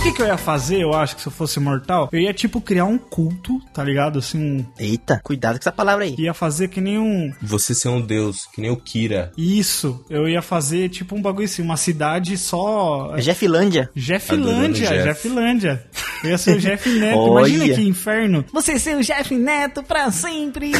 o 0.03 0.05
que, 0.05 0.11
que 0.11 0.21
eu 0.21 0.25
ia 0.25 0.37
fazer, 0.37 0.81
eu 0.81 0.93
acho, 0.93 1.15
que 1.15 1.21
se 1.21 1.29
eu 1.29 1.31
fosse 1.31 1.57
imortal? 1.59 2.09
Eu 2.11 2.19
ia, 2.19 2.33
tipo, 2.33 2.59
criar 2.59 2.83
um 2.83 2.97
culto, 2.97 3.61
tá 3.73 3.81
ligado? 3.81 4.19
Assim, 4.19 4.37
um... 4.37 4.65
Eita, 4.77 5.21
cuidado 5.23 5.53
com 5.53 5.61
essa 5.61 5.71
palavra 5.71 6.03
aí. 6.03 6.13
Ia 6.19 6.33
fazer 6.33 6.67
que 6.67 6.81
nem 6.81 6.99
um... 6.99 7.31
Você 7.41 7.73
ser 7.73 7.87
um 7.87 8.01
deus, 8.01 8.45
que 8.53 8.59
nem 8.59 8.69
o 8.69 8.75
Kira. 8.75 9.31
Isso. 9.37 10.03
Eu 10.09 10.27
ia 10.27 10.41
fazer, 10.41 10.89
tipo, 10.89 11.15
um 11.15 11.21
bagulho 11.21 11.45
assim, 11.45 11.61
uma 11.61 11.77
cidade 11.77 12.37
só... 12.37 13.13
Jeffilândia. 13.17 13.89
Jeffilândia, 13.95 14.51
Adorando 14.51 14.73
Jeff. 14.73 15.03
Jeffilândia. 15.03 15.85
Eu 16.21 16.29
ia 16.31 16.37
ser 16.37 16.57
o 16.57 16.59
Jeff 16.59 16.89
Neto. 16.99 17.17
Olha. 17.19 17.47
Imagina 17.47 17.75
que 17.75 17.87
inferno. 17.87 18.45
Você 18.51 18.77
ser 18.77 18.97
o 18.97 19.01
Jeff 19.01 19.33
Neto 19.33 19.83
pra 19.83 20.11
sempre. 20.11 20.73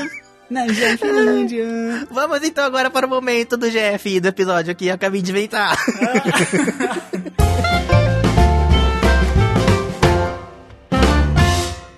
Na 0.50 0.68
Jeffilândia. 0.68 1.64
Vamos 2.12 2.42
então 2.42 2.62
agora 2.62 2.90
para 2.90 3.06
o 3.06 3.08
momento 3.08 3.56
do 3.56 3.70
Jeff 3.70 4.20
do 4.20 4.28
episódio 4.28 4.76
que 4.76 4.88
eu 4.88 4.94
acabei 4.94 5.22
de 5.22 5.30
inventar. 5.30 5.76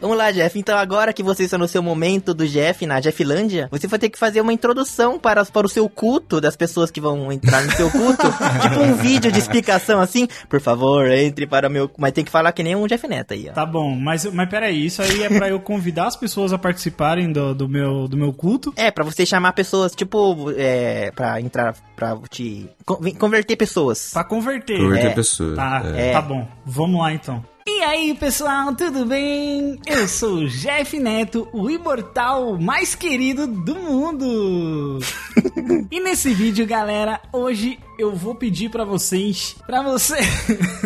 Vamos 0.09 0.25
lá, 0.25 0.31
Jeff. 0.33 0.59
Então, 0.59 0.79
agora 0.79 1.13
que 1.13 1.23
você 1.23 1.43
está 1.45 1.59
no 1.59 1.69
seu 1.69 1.83
momento 1.83 2.33
do 2.33 2.49
Jeff 2.49 2.87
na 2.87 2.99
Jeffilândia, 2.99 3.69
você 3.71 3.87
vai 3.87 3.99
ter 3.99 4.09
que 4.09 4.19
fazer 4.19 4.41
uma 4.41 4.55
introdução 4.55 5.19
para, 5.19 5.45
para 5.45 5.67
o 5.67 5.69
seu 5.69 5.87
culto, 5.87 6.41
das 6.41 6.57
pessoas 6.57 6.91
que 6.91 6.99
vão 6.99 7.31
entrar 7.31 7.63
no 7.63 7.71
seu 7.73 7.91
culto. 7.91 8.23
tipo 8.63 8.81
um 8.81 8.95
vídeo 8.95 9.31
de 9.31 9.39
explicação 9.39 10.01
assim. 10.01 10.27
Por 10.49 10.63
favor, 10.63 11.11
entre 11.11 11.47
para 11.47 11.69
o 11.69 11.71
meu. 11.71 11.91
Mas 11.99 12.13
tem 12.13 12.25
que 12.25 12.31
falar 12.31 12.53
que 12.53 12.63
nem 12.63 12.75
um 12.75 12.87
Jeff 12.87 13.07
Neto 13.07 13.35
aí, 13.35 13.49
ó. 13.51 13.53
Tá 13.53 13.67
bom, 13.67 13.95
mas, 13.95 14.25
mas 14.33 14.49
peraí, 14.49 14.87
isso 14.87 15.03
aí 15.03 15.25
é 15.25 15.29
pra 15.29 15.51
eu 15.51 15.61
convidar 15.61 16.07
as 16.07 16.17
pessoas 16.17 16.55
a 16.55 16.59
participarem 16.59 17.31
do, 17.31 17.55
do, 17.55 17.69
meu, 17.69 18.09
do 18.09 18.17
meu 18.17 18.33
culto? 18.33 18.73
É, 18.77 18.91
pra 18.91 19.05
você 19.05 19.27
chamar 19.27 19.53
pessoas, 19.53 19.93
tipo, 19.95 20.51
é, 20.57 21.11
pra 21.11 21.39
entrar, 21.39 21.77
pra 21.95 22.17
te 22.31 22.67
con- 22.87 22.99
converter 23.19 23.57
pessoas. 23.57 24.11
Pra 24.15 24.25
converter. 24.25 24.79
Converter 24.81 25.09
É. 25.09 25.13
a 25.13 25.15
pessoa. 25.15 25.55
Tá, 25.55 25.83
É. 25.95 26.13
tá 26.13 26.23
bom. 26.23 26.49
Vamos 26.65 26.99
lá 26.99 27.13
então. 27.13 27.45
E 27.79 27.81
aí, 27.81 28.13
pessoal, 28.13 28.75
tudo 28.75 29.07
bem? 29.07 29.79
Eu 29.87 30.09
sou 30.09 30.39
o 30.39 30.49
Jeff 30.49 30.99
Neto, 30.99 31.49
o 31.53 31.71
imortal 31.71 32.59
mais 32.59 32.97
querido 32.97 33.47
do 33.47 33.77
mundo. 33.77 34.99
e 35.89 36.01
nesse 36.01 36.35
vídeo, 36.35 36.67
galera, 36.67 37.21
hoje 37.33 37.79
eu 37.97 38.17
vou 38.17 38.35
pedir 38.35 38.69
pra 38.69 38.85
vocês, 38.85 39.55
pra 39.65 39.81
você 39.81 40.17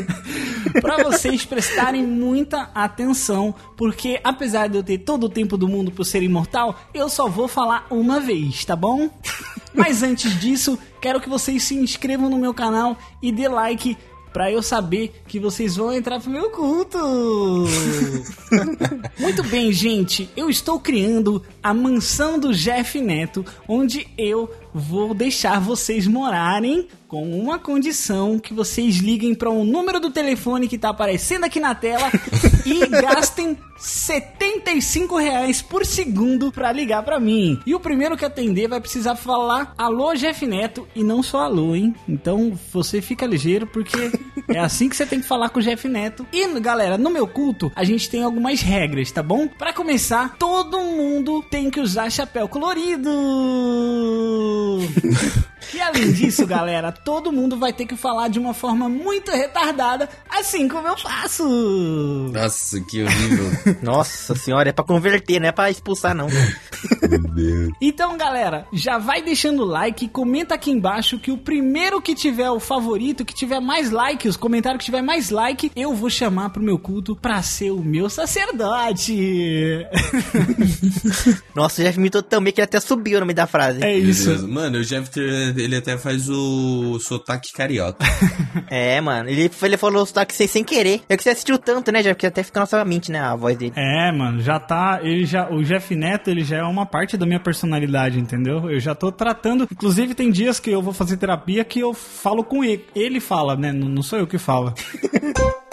pra 0.82 1.02
vocês 1.02 1.46
prestarem 1.46 2.06
muita 2.06 2.70
atenção, 2.74 3.54
porque 3.74 4.20
apesar 4.22 4.68
de 4.68 4.76
eu 4.76 4.82
ter 4.82 4.98
todo 4.98 5.24
o 5.24 5.30
tempo 5.30 5.56
do 5.56 5.66
mundo 5.66 5.90
por 5.90 6.04
ser 6.04 6.22
imortal, 6.22 6.78
eu 6.92 7.08
só 7.08 7.26
vou 7.26 7.48
falar 7.48 7.86
uma 7.90 8.20
vez, 8.20 8.66
tá 8.66 8.76
bom? 8.76 9.08
Mas 9.72 10.02
antes 10.02 10.38
disso, 10.38 10.78
quero 11.00 11.18
que 11.18 11.28
vocês 11.30 11.62
se 11.62 11.74
inscrevam 11.74 12.28
no 12.28 12.36
meu 12.36 12.52
canal 12.52 12.98
e 13.22 13.32
dê 13.32 13.48
like 13.48 13.96
pra 14.32 14.50
eu 14.50 14.62
saber 14.62 15.22
que 15.26 15.38
vocês 15.38 15.76
vão 15.76 15.92
entrar 15.92 16.20
pro 16.20 16.30
meu 16.30 16.50
culto. 16.50 16.98
Muito 19.18 19.42
bem, 19.44 19.72
gente. 19.72 20.28
Eu 20.36 20.48
estou 20.48 20.80
criando 20.80 21.42
a 21.62 21.74
mansão 21.74 22.38
do 22.38 22.52
Jeff 22.52 23.00
Neto, 23.00 23.44
onde 23.68 24.06
eu 24.16 24.50
vou 24.74 25.14
deixar 25.14 25.60
vocês 25.60 26.06
morarem 26.06 26.88
com 27.06 27.38
uma 27.38 27.58
condição 27.58 28.38
que 28.38 28.54
vocês 28.54 28.96
liguem 28.96 29.34
para 29.34 29.50
um 29.50 29.64
número 29.64 30.00
do 30.00 30.10
telefone 30.10 30.66
que 30.66 30.78
tá 30.78 30.88
aparecendo 30.88 31.44
aqui 31.44 31.60
na 31.60 31.74
tela 31.74 32.10
e 32.64 32.86
gastem 32.86 33.58
75 33.78 35.16
reais 35.16 35.60
por 35.60 35.84
segundo 35.84 36.52
para 36.52 36.72
ligar 36.72 37.02
para 37.02 37.18
mim. 37.18 37.60
E 37.66 37.74
o 37.74 37.80
primeiro 37.80 38.16
que 38.16 38.24
atender 38.24 38.68
vai 38.68 38.80
precisar 38.80 39.16
falar 39.16 39.74
alô 39.76 40.14
Jeff 40.14 40.46
Neto 40.46 40.86
e 40.94 41.02
não 41.02 41.22
só 41.22 41.40
alô, 41.40 41.74
hein? 41.74 41.94
Então 42.08 42.58
você 42.72 43.02
fica 43.02 43.26
ligeiro 43.26 43.66
porque 43.66 44.12
é 44.48 44.58
assim 44.58 44.88
que 44.88 44.96
você 44.96 45.04
tem 45.04 45.20
que 45.20 45.26
falar 45.26 45.48
com 45.48 45.58
o 45.58 45.62
Jeff 45.62 45.88
Neto. 45.88 46.26
E 46.32 46.46
galera, 46.60 46.96
no 46.96 47.10
meu 47.10 47.26
culto 47.26 47.72
a 47.74 47.84
gente 47.84 48.08
tem 48.08 48.22
algumas 48.22 48.60
regras, 48.60 49.10
tá 49.10 49.22
bom? 49.22 49.48
Para 49.48 49.72
começar, 49.72 50.36
todo 50.38 50.78
mundo 50.78 51.42
tem 51.50 51.70
que 51.70 51.80
usar 51.80 52.10
chapéu 52.10 52.48
colorido. 52.48 53.10
E 55.74 55.80
além 55.80 56.12
disso, 56.12 56.46
galera, 56.46 56.92
todo 56.92 57.32
mundo 57.32 57.56
vai 57.56 57.72
ter 57.72 57.86
que 57.86 57.96
falar 57.96 58.28
de 58.28 58.38
uma 58.38 58.54
forma 58.54 58.88
muito 58.88 59.30
retardada, 59.30 60.08
assim 60.28 60.68
como 60.68 60.88
eu 60.88 60.96
faço. 60.96 61.44
Nossa, 62.32 62.80
que 62.80 63.02
horrível. 63.02 63.50
Nossa 63.82 64.34
senhora, 64.34 64.68
é 64.68 64.72
pra 64.72 64.84
converter, 64.84 65.40
não 65.40 65.48
é 65.48 65.52
pra 65.52 65.70
expulsar, 65.70 66.14
não. 66.14 66.28
Meu 66.28 67.18
Deus. 67.20 67.72
Então, 67.80 68.16
galera, 68.16 68.66
já 68.72 68.98
vai 68.98 69.22
deixando 69.22 69.62
o 69.62 69.66
like, 69.66 70.08
comenta 70.08 70.54
aqui 70.54 70.70
embaixo 70.70 71.18
que 71.18 71.30
o 71.30 71.38
primeiro 71.38 72.00
que 72.00 72.14
tiver 72.14 72.50
o 72.50 72.60
favorito, 72.60 73.24
que 73.24 73.34
tiver 73.34 73.60
mais 73.60 73.90
like, 73.90 74.28
os 74.28 74.36
comentários 74.36 74.80
que 74.80 74.86
tiver 74.86 75.02
mais 75.02 75.30
like, 75.30 75.70
eu 75.76 75.94
vou 75.94 76.10
chamar 76.10 76.50
pro 76.50 76.62
meu 76.62 76.78
culto 76.78 77.16
pra 77.16 77.42
ser 77.42 77.70
o 77.70 77.82
meu 77.82 78.08
sacerdote. 78.10 79.86
Nossa, 81.54 81.80
o 81.80 81.84
Jeff 81.84 81.98
imitou 81.98 82.22
também 82.22 82.52
que 82.52 82.60
ele 82.60 82.64
até 82.64 82.80
subiu 82.80 83.20
no 83.20 83.26
meio 83.26 83.36
da 83.36 83.46
frase. 83.46 83.82
É 83.82 83.96
isso. 83.96 84.46
Mano, 84.48 84.78
o 84.78 84.84
Jeff, 84.84 85.10
ele 85.56 85.76
até 85.76 85.96
faz 85.96 86.28
o 86.28 86.98
sotaque 87.00 87.52
carioca. 87.52 88.04
É, 88.68 89.00
mano, 89.02 89.28
ele, 89.28 89.50
ele 89.62 89.76
falou 89.76 90.02
o 90.02 90.06
sotaque 90.06 90.34
sem, 90.34 90.46
sem 90.46 90.64
querer. 90.64 91.02
É 91.06 91.16
que 91.16 91.22
você 91.22 91.30
assistiu 91.30 91.58
tanto, 91.58 91.92
né, 91.92 92.02
Jeff, 92.02 92.18
que 92.18 92.26
até 92.26 92.42
fica 92.42 92.60
na 92.60 92.66
sua 92.66 92.84
mente, 92.84 93.10
né, 93.12 93.20
a 93.20 93.36
voz 93.36 93.56
dele. 93.56 93.72
É, 93.76 94.10
mano, 94.10 94.40
já 94.40 94.58
tá. 94.58 95.00
Ele 95.02 95.26
já, 95.26 95.50
o 95.50 95.62
Jeff 95.62 95.94
Neto, 95.94 96.30
ele 96.30 96.42
já 96.42 96.58
é 96.58 96.62
uma 96.62 96.86
parte 96.86 97.16
da 97.16 97.26
minha 97.26 97.40
personalidade, 97.40 98.18
entendeu? 98.18 98.70
Eu 98.70 98.80
já 98.80 98.94
tô 98.94 99.12
tratando. 99.12 99.68
Inclusive, 99.70 100.14
tem 100.14 100.30
dias 100.30 100.58
que 100.58 100.70
eu 100.70 100.80
vou 100.80 100.92
fazer 100.92 101.18
terapia 101.18 101.64
que 101.64 101.80
eu 101.80 101.92
falo 101.92 102.42
com 102.42 102.64
ele. 102.64 102.86
Ele 102.94 103.20
fala, 103.20 103.56
né? 103.56 103.72
Não, 103.72 103.88
não 103.88 104.02
sou 104.02 104.18
eu 104.18 104.26
que 104.26 104.38
falo. 104.38 104.72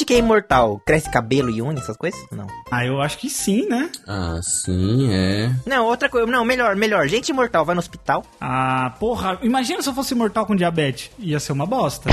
Gente 0.00 0.06
que 0.06 0.14
é 0.14 0.18
imortal, 0.18 0.80
cresce 0.86 1.10
cabelo 1.10 1.50
e 1.50 1.60
unha, 1.60 1.78
essas 1.78 1.94
coisas? 1.94 2.18
Não. 2.32 2.46
Ah, 2.70 2.86
eu 2.86 3.02
acho 3.02 3.18
que 3.18 3.28
sim, 3.28 3.68
né? 3.68 3.90
ah, 4.08 4.40
sim, 4.42 5.12
é. 5.12 5.54
Não, 5.66 5.84
outra 5.84 6.08
coisa. 6.08 6.26
Não, 6.26 6.42
melhor, 6.42 6.74
melhor. 6.74 7.06
Gente 7.06 7.28
imortal 7.28 7.66
vai 7.66 7.74
no 7.74 7.80
hospital. 7.80 8.24
Ah, 8.40 8.94
porra, 8.98 9.38
imagina 9.42 9.82
se 9.82 9.90
eu 9.90 9.92
fosse 9.92 10.14
mortal 10.14 10.46
com 10.46 10.56
diabetes. 10.56 11.10
Ia 11.18 11.38
ser 11.38 11.52
uma 11.52 11.66
bosta. 11.66 12.08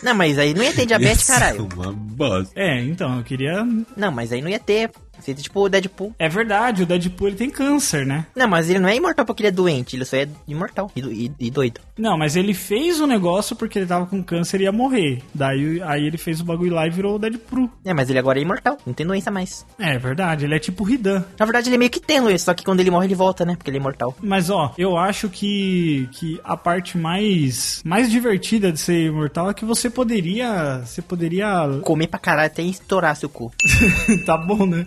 Não, 0.00 0.14
mas 0.14 0.38
aí 0.38 0.54
não 0.54 0.62
ia 0.62 0.72
ter 0.72 0.86
diabetes, 0.86 1.22
Isso 1.22 1.32
caralho. 1.32 1.68
Uma 1.74 1.92
bosta. 1.92 2.52
É, 2.54 2.80
então, 2.80 3.16
eu 3.18 3.24
queria. 3.24 3.66
Não, 3.96 4.12
mas 4.12 4.30
aí 4.30 4.40
não 4.40 4.48
ia 4.48 4.60
ter. 4.60 4.92
Tipo 5.22 5.60
o 5.64 5.68
Deadpool. 5.68 6.14
É 6.18 6.28
verdade, 6.28 6.82
o 6.82 6.86
Deadpool 6.86 7.28
ele 7.28 7.36
tem 7.36 7.50
câncer, 7.50 8.04
né? 8.06 8.26
Não, 8.34 8.48
mas 8.48 8.68
ele 8.70 8.78
não 8.78 8.88
é 8.88 8.96
imortal 8.96 9.24
porque 9.24 9.42
ele 9.42 9.48
é 9.48 9.52
doente, 9.52 9.96
ele 9.96 10.04
só 10.04 10.16
é 10.16 10.28
imortal 10.48 10.90
e, 10.96 11.00
e- 11.00 11.32
e 11.46 11.50
doido. 11.50 11.80
Não, 11.98 12.16
mas 12.18 12.36
ele 12.36 12.54
fez 12.54 13.00
o 13.00 13.06
negócio 13.06 13.54
porque 13.56 13.78
ele 13.78 13.86
tava 13.86 14.06
com 14.06 14.22
câncer 14.22 14.60
e 14.60 14.64
ia 14.64 14.72
morrer. 14.72 15.22
Daí 15.34 15.80
aí 15.82 16.04
ele 16.06 16.18
fez 16.18 16.40
o 16.40 16.44
bagulho 16.44 16.74
lá 16.74 16.86
e 16.86 16.90
virou 16.90 17.16
o 17.16 17.18
Deadpool. 17.18 17.70
É, 17.84 17.92
mas 17.94 18.08
ele 18.10 18.18
agora 18.18 18.38
é 18.38 18.42
imortal, 18.42 18.78
não 18.86 18.92
tem 18.94 19.06
doença 19.06 19.30
mais. 19.30 19.64
É 19.78 19.98
verdade, 19.98 20.44
ele 20.44 20.54
é 20.54 20.58
tipo 20.58 20.84
Ridan. 20.84 21.24
Na 21.38 21.46
verdade, 21.46 21.68
ele 21.68 21.78
meio 21.78 21.90
que 21.90 22.00
tem 22.00 22.20
doença, 22.20 22.46
só 22.46 22.54
que 22.54 22.64
quando 22.64 22.80
ele 22.80 22.90
morre, 22.90 23.06
ele 23.06 23.14
volta, 23.14 23.44
né? 23.44 23.54
Porque 23.56 23.70
ele 23.70 23.78
é 23.78 23.80
imortal. 23.80 24.14
Mas 24.22 24.50
ó, 24.50 24.72
eu 24.78 24.96
acho 24.96 25.28
que, 25.28 26.08
que 26.12 26.40
a 26.44 26.56
parte 26.56 26.96
mais 26.98 27.82
mais 27.84 28.10
divertida 28.10 28.72
de 28.72 28.78
ser 28.80 29.06
imortal 29.06 29.50
é 29.50 29.54
que 29.54 29.64
você 29.64 29.88
poderia, 29.90 30.82
você 30.84 31.02
poderia, 31.02 31.52
Comer 31.82 32.06
pra 32.06 32.18
caralho 32.18 32.46
até 32.46 32.62
estourar 32.62 33.14
seu 33.16 33.28
cu. 33.28 33.52
tá 34.26 34.36
bom, 34.36 34.66
né? 34.66 34.86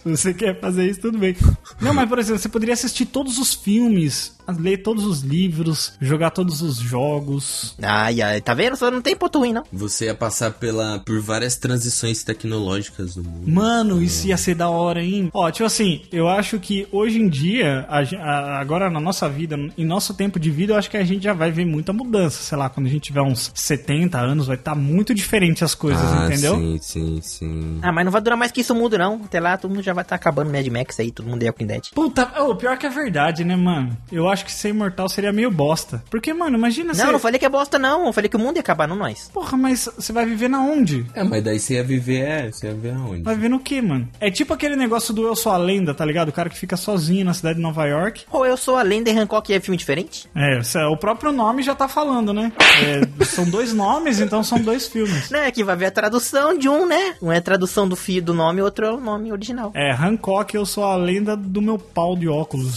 Se 0.03 0.09
você 0.09 0.33
quer 0.33 0.59
fazer 0.59 0.89
isso, 0.89 1.01
tudo 1.01 1.17
bem. 1.17 1.35
Não, 1.79 1.93
mas 1.93 2.07
por 2.09 2.17
exemplo, 2.19 2.39
você 2.41 2.49
poderia 2.49 2.73
assistir 2.73 3.05
todos 3.05 3.37
os 3.37 3.53
filmes, 3.53 4.35
ler 4.59 4.77
todos 4.77 5.05
os 5.05 5.21
livros, 5.21 5.93
jogar 6.01 6.31
todos 6.31 6.61
os 6.61 6.77
jogos. 6.77 7.75
Ai, 7.81 8.21
ai, 8.21 8.41
tá 8.41 8.53
vendo? 8.53 8.75
Só 8.75 8.89
não 8.91 9.01
tem 9.01 9.15
ponto 9.15 9.39
ruim, 9.39 9.53
não. 9.53 9.63
Você 9.71 10.05
ia 10.05 10.15
passar 10.15 10.51
pela, 10.51 10.99
por 10.99 11.19
várias 11.21 11.55
transições 11.55 12.23
tecnológicas 12.23 13.15
do 13.15 13.23
mundo. 13.23 13.49
Mano, 13.49 14.01
isso 14.01 14.27
ia 14.27 14.37
ser 14.37 14.55
da 14.55 14.69
hora, 14.69 15.01
hein? 15.03 15.29
Ó, 15.33 15.49
tipo 15.51 15.65
assim, 15.65 16.01
eu 16.11 16.27
acho 16.27 16.59
que 16.59 16.87
hoje 16.91 17.19
em 17.19 17.29
dia, 17.29 17.85
a 17.87 18.01
a- 18.01 18.59
agora 18.59 18.89
na 18.89 18.99
nossa 18.99 19.29
vida, 19.29 19.55
em 19.77 19.85
nosso 19.85 20.13
tempo 20.13 20.39
de 20.39 20.49
vida, 20.49 20.73
eu 20.73 20.77
acho 20.77 20.89
que 20.89 20.97
a 20.97 21.03
gente 21.03 21.23
já 21.23 21.33
vai 21.33 21.51
ver 21.51 21.65
muita 21.65 21.93
mudança. 21.93 22.41
Sei 22.43 22.57
lá, 22.57 22.69
quando 22.69 22.87
a 22.87 22.89
gente 22.89 23.03
tiver 23.03 23.21
uns 23.21 23.51
70 23.53 24.19
anos, 24.19 24.47
vai 24.47 24.55
estar 24.55 24.75
muito 24.75 25.13
diferente 25.13 25.63
as 25.63 25.75
coisas, 25.75 26.03
ah, 26.03 26.25
entendeu? 26.27 26.55
sim, 26.57 26.77
sim, 26.81 27.19
sim. 27.21 27.79
Ah, 27.81 27.91
mas 27.91 28.03
não 28.05 28.11
vai 28.11 28.21
durar 28.21 28.37
mais 28.37 28.51
que 28.51 28.61
isso 28.61 28.73
mundo, 28.75 28.97
não. 28.97 29.21
Até 29.23 29.39
lá, 29.39 29.57
todo 29.57 29.71
mundo 29.71 29.83
já 29.83 29.90
vai 29.93 30.03
estar 30.03 30.15
acabando 30.15 30.51
Mad 30.51 30.67
Max 30.67 30.99
aí, 30.99 31.11
todo 31.11 31.27
mundo 31.27 31.43
é 31.43 31.47
Walking 31.47 31.67
Dead. 31.67 31.89
Puta, 31.93 32.43
o 32.43 32.55
pior 32.55 32.77
que 32.77 32.85
é 32.85 32.89
verdade, 32.89 33.43
né, 33.43 33.55
mano? 33.55 33.95
Eu 34.11 34.29
acho 34.29 34.45
que 34.45 34.51
ser 34.51 34.69
imortal 34.69 35.07
seria 35.09 35.31
meio 35.31 35.51
bosta. 35.51 36.03
Porque, 36.09 36.33
mano, 36.33 36.57
imagina 36.57 36.93
Não, 36.93 37.05
você... 37.05 37.11
não 37.11 37.19
falei 37.19 37.39
que 37.39 37.45
é 37.45 37.49
bosta, 37.49 37.77
não. 37.77 38.07
Eu 38.07 38.13
falei 38.13 38.29
que 38.29 38.35
o 38.35 38.39
mundo 38.39 38.57
ia 38.57 38.61
acabar, 38.61 38.87
não 38.87 38.95
nós. 38.95 39.29
Porra, 39.33 39.57
mas 39.57 39.89
você 39.95 40.11
vai 40.11 40.25
viver 40.25 40.49
na 40.49 40.61
onde? 40.61 41.05
É, 41.13 41.23
mas 41.23 41.43
daí 41.43 41.59
você 41.59 41.75
ia 41.75 41.83
viver, 41.83 42.21
é, 42.21 42.51
você 42.51 42.67
ia 42.67 42.73
viver 42.73 42.93
aonde? 42.93 43.23
Vai 43.23 43.35
viver 43.35 43.49
no 43.49 43.59
quê, 43.59 43.81
mano? 43.81 44.07
É 44.19 44.29
tipo 44.29 44.53
aquele 44.53 44.75
negócio 44.75 45.13
do 45.13 45.25
Eu 45.25 45.35
Sou 45.35 45.51
a 45.51 45.57
Lenda, 45.57 45.93
tá 45.93 46.05
ligado? 46.05 46.29
O 46.29 46.33
cara 46.33 46.49
que 46.49 46.57
fica 46.57 46.77
sozinho 46.77 47.25
na 47.25 47.33
cidade 47.33 47.55
de 47.55 47.61
Nova 47.61 47.85
York. 47.85 48.25
Ou 48.31 48.45
eu 48.45 48.57
sou 48.57 48.77
a 48.77 48.81
lenda 48.83 49.09
e 49.09 49.17
Hancock 49.17 49.53
é 49.53 49.59
filme 49.59 49.77
diferente? 49.77 50.29
É, 50.35 50.59
o 50.87 50.97
próprio 50.97 51.31
nome 51.31 51.63
já 51.63 51.75
tá 51.75 51.87
falando, 51.87 52.33
né? 52.33 52.51
É, 52.83 53.25
são 53.25 53.49
dois 53.49 53.73
nomes, 53.73 54.19
então 54.19 54.43
são 54.43 54.59
dois 54.59 54.87
filmes. 54.87 55.29
Não, 55.29 55.39
é 55.39 55.51
que 55.51 55.63
vai 55.63 55.75
ver 55.75 55.87
a 55.87 55.91
tradução 55.91 56.57
de 56.57 56.67
um, 56.69 56.85
né? 56.85 57.15
Um 57.21 57.31
é 57.31 57.37
a 57.37 57.41
tradução 57.41 57.87
do 57.87 57.95
fio 57.95 58.21
do 58.21 58.33
nome, 58.33 58.61
outro 58.61 58.85
é 58.85 58.91
o 58.91 58.99
nome 58.99 59.31
original. 59.31 59.71
É, 59.73 59.80
Hancock, 59.89 60.53
eu 60.53 60.65
sou 60.65 60.83
a 60.83 60.95
lenda 60.95 61.35
do 61.35 61.61
meu 61.61 61.79
pau 61.79 62.15
de 62.15 62.27
óculos. 62.27 62.75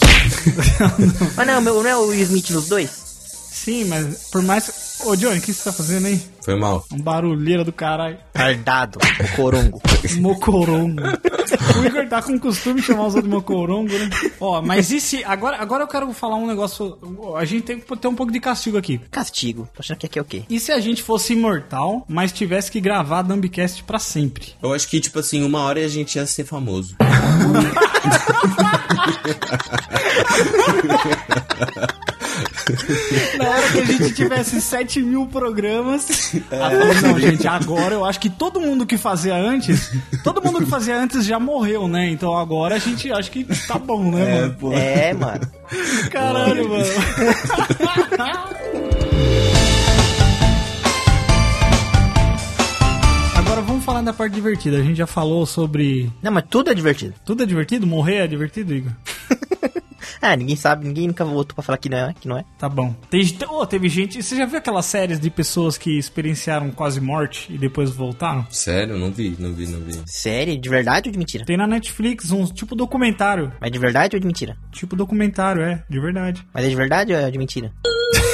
Mas 1.36 1.46
não, 1.46 1.60
meu, 1.60 1.82
não 1.82 1.90
é 1.90 1.96
o 1.96 2.06
Will 2.06 2.22
Smith 2.22 2.50
nos 2.50 2.68
dois? 2.68 3.03
Sim, 3.54 3.84
mas 3.84 4.30
por 4.32 4.42
mais. 4.42 4.98
Ô, 5.04 5.14
Johnny, 5.14 5.38
o 5.38 5.40
que 5.40 5.54
você 5.54 5.62
tá 5.62 5.72
fazendo 5.72 6.06
aí? 6.06 6.20
Foi 6.42 6.58
mal. 6.58 6.84
Um 6.92 7.00
barulheira 7.00 7.64
do 7.64 7.72
caralho. 7.72 8.18
Tardado, 8.32 8.98
o 8.98 9.36
corongo. 9.36 9.80
Mocorongo. 10.20 11.00
o 11.00 11.86
Igor 11.86 12.08
tá 12.08 12.20
com 12.20 12.36
costume 12.38 12.80
de 12.80 12.86
chamar 12.86 13.06
os 13.06 13.14
outros 13.14 13.30
de 13.30 13.30
mocorongo, 13.30 13.96
né? 13.96 14.10
Ó, 14.40 14.60
mas 14.60 14.90
e 14.90 15.00
se. 15.00 15.22
Agora, 15.22 15.58
agora 15.58 15.84
eu 15.84 15.88
quero 15.88 16.12
falar 16.12 16.34
um 16.34 16.48
negócio. 16.48 16.98
A 17.36 17.44
gente 17.44 17.62
tem 17.62 17.78
que 17.78 17.96
ter 17.96 18.08
um 18.08 18.14
pouco 18.16 18.32
de 18.32 18.40
castigo 18.40 18.76
aqui. 18.76 18.98
Castigo. 19.08 19.68
Tô 19.72 19.80
achando 19.80 19.98
que 19.98 20.06
aqui 20.06 20.18
é 20.18 20.22
o 20.22 20.24
quê? 20.24 20.42
E 20.50 20.58
se 20.58 20.72
a 20.72 20.80
gente 20.80 21.00
fosse 21.00 21.32
imortal, 21.32 22.04
mas 22.08 22.32
tivesse 22.32 22.72
que 22.72 22.80
gravar 22.80 23.20
a 23.20 23.22
Dumbcast 23.22 23.84
pra 23.84 24.00
sempre? 24.00 24.54
Eu 24.60 24.74
acho 24.74 24.88
que, 24.88 25.00
tipo 25.00 25.20
assim, 25.20 25.44
uma 25.44 25.60
hora 25.60 25.78
a 25.78 25.88
gente 25.88 26.16
ia 26.16 26.26
ser 26.26 26.44
famoso. 26.44 26.96
Na 33.38 33.48
hora 33.50 33.72
que 33.72 33.78
a 33.80 33.84
gente 33.84 34.14
tivesse 34.14 34.60
7 34.60 35.02
mil 35.02 35.26
programas. 35.26 36.34
ela 36.50 36.70
falou, 36.70 36.94
não, 37.02 37.20
gente, 37.20 37.46
agora 37.46 37.94
eu 37.94 38.04
acho 38.04 38.20
que 38.20 38.30
todo 38.30 38.60
mundo 38.60 38.86
que 38.86 38.96
fazia 38.96 39.34
antes. 39.34 39.90
Todo 40.22 40.42
mundo 40.42 40.60
que 40.60 40.66
fazia 40.66 40.96
antes 40.96 41.24
já 41.24 41.38
morreu, 41.38 41.86
né? 41.88 42.10
Então 42.10 42.36
agora 42.36 42.76
a 42.76 42.78
gente 42.78 43.10
acha 43.12 43.30
que 43.30 43.44
tá 43.66 43.78
bom, 43.78 44.10
né, 44.10 44.40
mano? 44.40 44.54
pô. 44.54 44.72
É, 44.72 45.12
mano. 45.12 45.40
Caralho, 46.10 46.68
mano. 46.68 46.84
Agora 53.36 53.60
vamos 53.60 53.84
falar 53.84 54.02
da 54.02 54.12
parte 54.12 54.34
divertida. 54.34 54.78
A 54.78 54.82
gente 54.82 54.96
já 54.96 55.06
falou 55.06 55.46
sobre. 55.46 56.10
Não, 56.22 56.32
mas 56.32 56.44
tudo 56.48 56.70
é 56.70 56.74
divertido. 56.74 57.14
Tudo 57.24 57.42
é 57.42 57.46
divertido? 57.46 57.86
Morrer 57.86 58.16
é 58.16 58.26
divertido, 58.26 58.74
Igor? 58.74 58.92
Ah, 60.20 60.36
ninguém 60.36 60.56
sabe, 60.56 60.86
ninguém 60.86 61.06
nunca 61.06 61.24
voltou 61.24 61.54
pra 61.54 61.62
falar 61.62 61.78
que 61.78 61.88
não 61.88 61.98
é, 61.98 62.14
que 62.14 62.28
não 62.28 62.38
é. 62.38 62.44
Tá 62.58 62.68
bom. 62.68 62.94
Tem, 63.10 63.22
oh, 63.48 63.66
teve 63.66 63.88
gente. 63.88 64.22
Você 64.22 64.36
já 64.36 64.46
viu 64.46 64.58
aquelas 64.58 64.86
séries 64.86 65.20
de 65.20 65.30
pessoas 65.30 65.78
que 65.78 65.98
experienciaram 65.98 66.70
quase 66.70 67.00
morte 67.00 67.52
e 67.52 67.58
depois 67.58 67.90
voltaram? 67.90 68.46
Sério? 68.50 68.96
Não 68.96 69.10
vi, 69.10 69.36
não 69.38 69.52
vi, 69.52 69.66
não 69.66 69.80
vi. 69.80 70.02
Sério? 70.06 70.58
De 70.58 70.68
verdade 70.68 71.08
ou 71.08 71.12
de 71.12 71.18
mentira? 71.18 71.44
Tem 71.44 71.56
na 71.56 71.66
Netflix 71.66 72.30
um 72.30 72.44
tipo 72.46 72.74
documentário. 72.74 73.52
Mas 73.60 73.70
de 73.70 73.78
verdade 73.78 74.16
ou 74.16 74.20
de 74.20 74.26
mentira? 74.26 74.56
Tipo 74.72 74.96
documentário, 74.96 75.62
é, 75.62 75.84
de 75.88 76.00
verdade. 76.00 76.46
Mas 76.52 76.64
é 76.64 76.68
de 76.68 76.76
verdade 76.76 77.12
ou 77.12 77.18
é 77.18 77.30
de 77.30 77.38
mentira? 77.38 77.72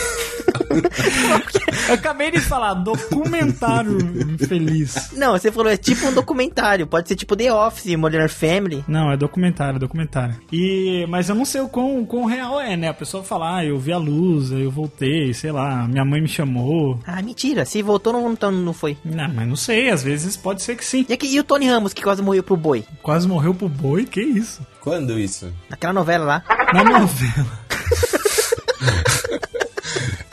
Eu 1.89 1.95
acabei 1.95 2.31
de 2.31 2.41
falar, 2.41 2.75
documentário 2.75 3.99
feliz. 4.47 5.11
Não, 5.13 5.33
você 5.33 5.51
falou, 5.51 5.71
é 5.71 5.77
tipo 5.77 6.07
um 6.07 6.13
documentário. 6.13 6.87
Pode 6.87 7.09
ser 7.09 7.17
tipo 7.17 7.35
The 7.37 7.53
Office, 7.53 7.97
Modern 7.97 8.29
Family. 8.29 8.85
Não, 8.87 9.11
é 9.11 9.17
documentário, 9.17 9.77
é 9.77 9.81
documentário. 9.81 10.37
E, 10.53 11.07
mas 11.09 11.29
eu 11.29 11.35
não 11.35 11.45
sei 11.45 11.61
o 11.61 11.69
quão, 11.69 12.05
quão 12.05 12.25
real 12.25 12.61
é, 12.61 12.77
né? 12.77 12.89
A 12.89 12.95
pessoa 12.95 13.25
fala, 13.25 13.59
ah, 13.59 13.65
eu 13.65 13.79
vi 13.79 13.93
a 13.93 13.99
luz, 13.99 14.53
aí 14.53 14.63
eu 14.63 14.71
voltei, 14.71 15.35
sei 15.35 15.51
lá, 15.51 15.87
minha 15.89 16.05
mãe 16.05 16.21
me 16.21 16.29
chamou. 16.29 16.99
Ah, 17.07 17.21
mentira. 17.21 17.65
Se 17.65 17.83
voltou, 17.83 18.13
não, 18.13 18.33
então 18.33 18.51
não 18.51 18.73
foi. 18.73 18.97
Não, 19.05 19.29
mas 19.29 19.49
não 19.49 19.57
sei, 19.57 19.91
às 19.91 20.03
vezes 20.03 20.37
pode 20.37 20.63
ser 20.63 20.77
que 20.77 20.85
sim. 20.85 21.05
E, 21.09 21.13
aqui, 21.13 21.27
e 21.27 21.41
o 21.41 21.45
Tony 21.45 21.69
Ramos, 21.69 21.93
que 21.93 22.03
quase 22.03 22.23
morreu 22.23 22.43
pro 22.43 22.57
boi? 22.57 22.85
Quase 23.03 23.27
morreu 23.27 23.55
pro 23.55 23.69
boi, 23.69 24.05
que 24.05 24.21
isso? 24.21 24.65
Quando 24.81 25.19
isso? 25.19 25.53
Naquela 25.69 25.93
novela 25.93 26.25
lá. 26.25 26.45
Na 26.73 26.85
novela. 26.85 27.61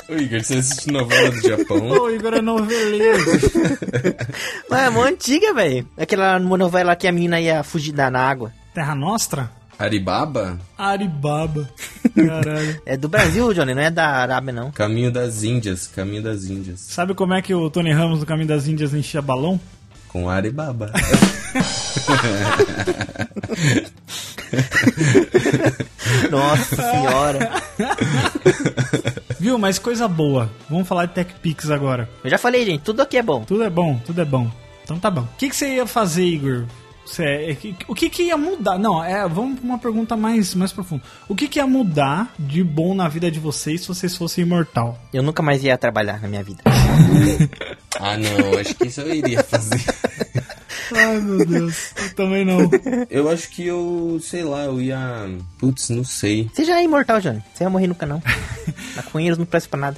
Ô, 0.09 0.13
Igor, 0.15 0.41
você 0.41 0.55
assiste 0.55 0.89
novela 0.91 1.31
do 1.31 1.41
Japão? 1.41 1.89
Ô, 1.89 2.09
Igor 2.09 2.33
é 2.33 2.41
noveleiro. 2.41 3.23
Mas 4.69 4.83
é 4.83 4.89
mó 4.89 5.03
antiga, 5.03 5.53
velho. 5.53 5.85
Aquela 5.97 6.39
novela 6.39 6.95
que 6.95 7.07
a 7.07 7.11
menina 7.11 7.41
ia 7.41 7.61
fugir 7.63 7.91
da 7.91 8.09
na 8.09 8.21
água. 8.21 8.53
Terra 8.73 8.95
Nostra? 8.95 9.51
Aribaba? 9.77 10.57
Aribaba. 10.77 11.69
Caralho. 12.15 12.81
É 12.85 12.95
do 12.97 13.07
Brasil, 13.09 13.53
Johnny, 13.53 13.73
não 13.75 13.81
é 13.81 13.91
da 13.91 14.07
Arábia, 14.07 14.53
não. 14.53 14.71
Caminho 14.71 15.11
das 15.11 15.43
Índias, 15.43 15.87
Caminho 15.87 16.23
das 16.23 16.45
Índias. 16.45 16.79
Sabe 16.79 17.13
como 17.13 17.33
é 17.33 17.41
que 17.41 17.53
o 17.53 17.69
Tony 17.69 17.91
Ramos 17.91 18.19
do 18.21 18.25
Caminho 18.25 18.47
das 18.47 18.65
Índias 18.67 18.93
enchia 18.93 19.21
balão? 19.21 19.59
Com 20.07 20.29
Aribaba. 20.29 20.91
Nossa 26.31 26.75
senhora. 26.75 27.51
Viu? 29.39 29.57
Mas 29.57 29.77
coisa 29.79 30.07
boa. 30.07 30.49
Vamos 30.69 30.87
falar 30.87 31.05
de 31.05 31.13
Tech 31.13 31.33
Pix 31.41 31.69
agora. 31.69 32.09
Eu 32.23 32.29
já 32.29 32.37
falei, 32.37 32.65
gente, 32.65 32.81
tudo 32.81 33.01
aqui 33.01 33.17
é 33.17 33.23
bom. 33.23 33.43
Tudo 33.43 33.63
é 33.63 33.69
bom, 33.69 33.99
tudo 34.05 34.21
é 34.21 34.25
bom. 34.25 34.49
Então 34.83 34.97
tá 34.99 35.11
bom. 35.11 35.21
O 35.21 35.29
que, 35.37 35.49
que 35.49 35.55
você 35.55 35.75
ia 35.75 35.85
fazer, 35.85 36.25
Igor? 36.25 36.65
Você, 37.05 37.23
é 37.23 37.55
que- 37.55 37.75
o 37.87 37.95
que, 37.95 38.09
que 38.09 38.23
ia 38.23 38.35
mudar? 38.37 38.77
Não, 38.77 39.01
é, 39.03 39.25
vamos 39.29 39.59
pra 39.59 39.65
uma 39.69 39.77
pergunta 39.79 40.17
mais, 40.17 40.53
mais 40.55 40.73
profunda. 40.73 41.01
O 41.29 41.35
que, 41.35 41.47
que 41.47 41.57
ia 41.59 41.65
mudar 41.67 42.33
de 42.37 42.61
bom 42.63 42.93
na 42.93 43.07
vida 43.07 43.31
de 43.31 43.39
vocês 43.39 43.81
se 43.81 43.87
vocês 43.87 44.13
fossem 44.15 44.43
imortal? 44.43 44.99
Eu 45.13 45.23
nunca 45.23 45.41
mais 45.41 45.63
ia 45.63 45.77
trabalhar 45.77 46.21
na 46.21 46.27
minha 46.27 46.43
vida. 46.43 46.63
Ah, 47.99 48.15
não, 48.15 48.59
acho 48.59 48.75
que 48.75 48.87
isso 48.89 49.01
eu 49.01 49.11
iria 49.11 49.43
fazer. 49.43 49.83
Ai, 50.95 51.19
meu 51.19 51.45
Deus. 51.45 51.91
Eu 52.01 52.13
também 52.15 52.45
não. 52.45 52.69
Eu 53.09 53.29
acho 53.29 53.49
que 53.49 53.65
eu, 53.65 54.19
sei 54.21 54.43
lá, 54.43 54.63
eu 54.65 54.81
ia. 54.81 54.97
Putz, 55.59 55.89
não 55.89 56.03
sei. 56.03 56.49
Você 56.53 56.63
já 56.65 56.79
é 56.79 56.83
imortal, 56.83 57.19
Johnny. 57.21 57.43
Você 57.53 57.63
vai 57.63 57.71
morrer 57.73 57.87
nunca, 57.87 58.05
não. 58.05 58.21
Maconheiros 58.95 59.37
não 59.37 59.45
prestam 59.45 59.71
pra 59.71 59.79
nada. 59.79 59.95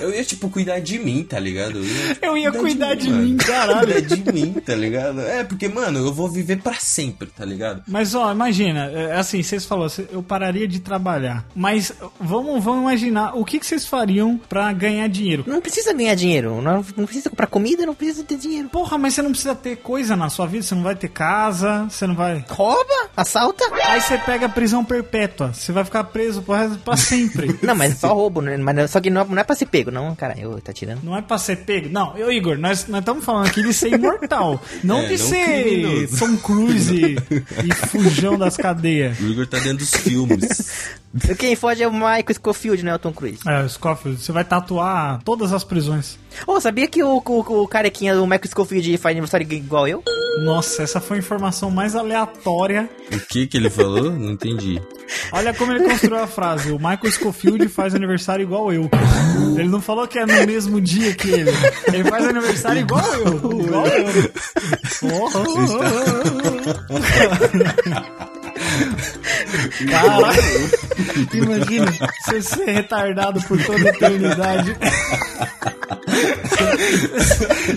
Eu 0.00 0.14
ia, 0.14 0.22
tipo, 0.24 0.48
cuidar 0.48 0.78
de 0.78 0.96
mim, 0.96 1.24
tá 1.24 1.40
ligado? 1.40 1.78
Eu 1.78 1.84
ia, 1.84 2.18
Eu 2.22 2.38
ia 2.38 2.52
cuidar 2.52 2.94
de 2.94 3.10
mano. 3.10 3.22
mim, 3.22 3.36
caralho. 3.36 3.92
Cuidar 3.92 4.16
de 4.16 4.32
mim, 4.32 4.52
tá 4.64 4.74
ligado? 4.74 5.20
É, 5.20 5.42
porque, 5.42 5.68
mano, 5.68 5.98
eu 5.98 6.12
vou 6.12 6.28
viver 6.30 6.58
pra 6.62 6.74
sempre, 6.74 7.26
tá 7.28 7.44
ligado? 7.44 7.82
Mas 7.86 8.14
ó, 8.14 8.30
imagina, 8.30 8.84
é, 8.92 9.16
assim, 9.16 9.42
vocês 9.42 9.64
falaram, 9.64 9.92
eu 10.12 10.22
pararia 10.22 10.68
de 10.68 10.78
trabalhar. 10.78 11.44
Mas 11.54 11.92
vamos, 12.20 12.62
vamos 12.62 12.82
imaginar, 12.82 13.36
o 13.36 13.44
que, 13.44 13.58
que 13.58 13.66
vocês 13.66 13.86
fariam 13.86 14.40
pra 14.48 14.72
ganhar 14.72 15.08
dinheiro? 15.08 15.42
Não 15.48 15.60
precisa 15.60 15.92
ganhar 15.92 16.14
dinheiro. 16.14 16.62
Não, 16.62 16.84
não 16.96 17.04
precisa 17.04 17.28
comprar 17.30 17.48
comida, 17.48 17.84
não 17.84 17.94
precisa 17.94 18.22
ter 18.22 18.36
dinheiro. 18.38 18.68
Porra, 18.68 18.96
mas 18.98 19.14
você 19.14 19.22
não 19.22 19.30
precisa 19.30 19.54
ter 19.56 19.77
coisa 19.78 20.14
na 20.16 20.28
sua 20.28 20.46
vida, 20.46 20.62
você 20.62 20.74
não 20.74 20.82
vai 20.82 20.94
ter 20.94 21.08
casa, 21.08 21.86
você 21.88 22.06
não 22.06 22.14
vai. 22.14 22.44
Rouba, 22.48 23.08
assalta. 23.16 23.64
Aí 23.86 24.00
você 24.00 24.18
pega 24.18 24.48
prisão 24.48 24.84
perpétua, 24.84 25.52
você 25.54 25.72
vai 25.72 25.84
ficar 25.84 26.04
preso 26.04 26.42
pro 26.42 26.54
resto- 26.54 26.78
pra 26.78 26.96
sempre. 26.96 27.58
Não, 27.62 27.74
mas 27.74 27.92
é 27.92 27.94
só 27.96 28.12
roubo, 28.12 28.40
né? 28.42 28.56
Mas 28.56 28.90
só 28.90 29.00
que 29.00 29.10
não, 29.10 29.24
não 29.24 29.38
é 29.38 29.44
pra 29.44 29.54
ser 29.56 29.66
pego, 29.66 29.90
não, 29.90 30.14
cara. 30.14 30.34
Eu 30.38 30.60
tá 30.60 30.72
tirando. 30.72 31.02
Não 31.02 31.16
é 31.16 31.22
pra 31.22 31.38
ser 31.38 31.56
pego. 31.64 31.88
Não, 31.88 32.16
eu, 32.16 32.30
Igor, 32.30 32.56
nós 32.58 32.86
nós 32.88 33.00
estamos 33.00 33.24
falando 33.24 33.46
aqui 33.46 33.62
de 33.62 33.72
ser 33.72 33.92
imortal. 33.92 34.60
Não 34.84 34.98
É, 35.00 35.06
de 35.06 35.18
não 35.18 35.26
ser 35.28 35.62
criminoso. 35.62 36.18
Tom 36.18 36.36
Cruise 36.38 36.94
e, 36.94 37.16
e 37.66 37.74
fujão 37.88 38.38
das 38.38 38.56
cadeias. 38.56 39.18
O 39.20 39.24
Igor 39.26 39.46
tá 39.46 39.58
dentro 39.58 39.78
dos 39.78 39.90
filmes. 39.94 40.90
Quem 41.38 41.56
foge 41.56 41.82
é 41.82 41.88
o 41.88 41.92
Michael 41.92 42.24
Scofield, 42.34 42.84
né? 42.84 42.94
O 42.94 42.98
Tom 42.98 43.12
Cruise. 43.12 43.40
É, 43.46 43.66
Scofield, 43.68 44.20
você 44.22 44.30
vai 44.32 44.44
tatuar 44.44 45.20
todas 45.24 45.52
as 45.52 45.64
prisões. 45.64 46.18
Ô, 46.46 46.60
sabia 46.60 46.86
que 46.86 47.02
o, 47.02 47.22
o, 47.24 47.62
o 47.62 47.68
carequinha 47.68 48.14
do 48.14 48.22
Michael 48.22 48.48
Scofield 48.48 48.96
faz 48.98 49.12
aniversário 49.14 49.46
igual 49.52 49.86
eu? 49.86 50.02
Nossa, 50.44 50.82
essa 50.82 51.00
foi 51.00 51.16
a 51.16 51.20
informação 51.20 51.70
mais 51.70 51.94
aleatória. 51.94 52.88
o 53.12 53.20
que 53.20 53.46
que 53.46 53.56
ele 53.56 53.70
falou? 53.70 54.10
Não 54.10 54.32
entendi. 54.32 54.80
Olha 55.32 55.54
como 55.54 55.72
ele 55.72 55.88
construiu 55.88 56.18
a 56.18 56.26
frase. 56.26 56.70
O 56.70 56.76
Michael 56.76 57.10
Scofield 57.10 57.68
faz 57.68 57.94
aniversário 57.94 58.42
igual 58.42 58.72
eu. 58.72 58.90
Ele 59.56 59.68
não 59.68 59.80
falou 59.80 60.06
que 60.06 60.18
é 60.18 60.26
no 60.26 60.46
mesmo 60.46 60.80
dia 60.80 61.14
que 61.14 61.30
ele. 61.30 61.50
Ele 61.92 62.04
faz 62.04 62.26
aniversário 62.26 62.80
igual 62.82 63.04
eu. 63.14 63.36
Igual 63.62 63.86
eu. 63.86 64.32
Caralho. 69.90 70.42
Imagina 71.32 71.86
você 72.24 72.42
ser 72.42 72.66
retardado 72.66 73.40
por 73.42 73.62
toda 73.64 73.84
a 73.84 73.88
eternidade. 73.88 74.76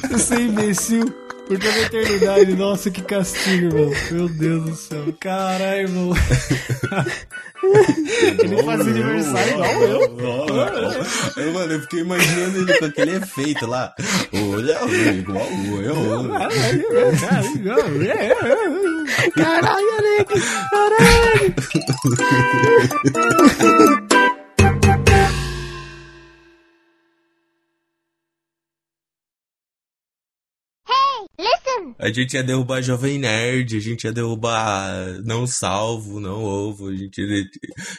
Você 0.10 0.20
ser 0.20 0.40
imbecil 0.42 1.14
por 1.48 1.60
toda 1.60 1.74
a 1.74 1.82
eternidade. 1.82 2.56
Nossa, 2.56 2.90
que 2.92 3.02
castigo, 3.02 3.68
irmão. 3.68 3.92
Meu 4.12 4.30
Deus 4.30 4.64
do 4.64 4.76
céu. 4.76 5.14
Caralho, 5.20 5.82
irmão. 5.82 6.14
Ele 7.64 8.64
faz 8.64 8.82
aniversário 8.82 9.54
igual 9.54 9.84
eu. 9.84 10.02
Eu, 11.38 11.54
mano, 11.54 11.74
eu 11.74 11.82
fiquei 11.82 12.00
imaginando 12.00 12.58
ele 12.58 12.78
com 12.80 12.86
aquele 12.86 13.18
efeito 13.18 13.68
lá. 13.68 13.94
Olha, 14.34 14.80
igual 15.12 15.48
eu. 15.84 16.28
Caralho, 19.36 19.88
Alex! 19.98 20.34
Caralho! 23.12 24.11
A 32.02 32.12
gente 32.12 32.34
ia 32.34 32.44
derrubar 32.44 32.82
Jovem 32.82 33.20
Nerd, 33.20 33.78
a 33.78 33.80
gente 33.80 34.04
ia 34.06 34.12
derrubar 34.12 34.92
Não 35.24 35.46
Salvo, 35.46 36.20
Não 36.20 36.44
Ovo, 36.44 36.90
a 36.90 36.96
gente 36.96 37.22
ia, 37.22 37.44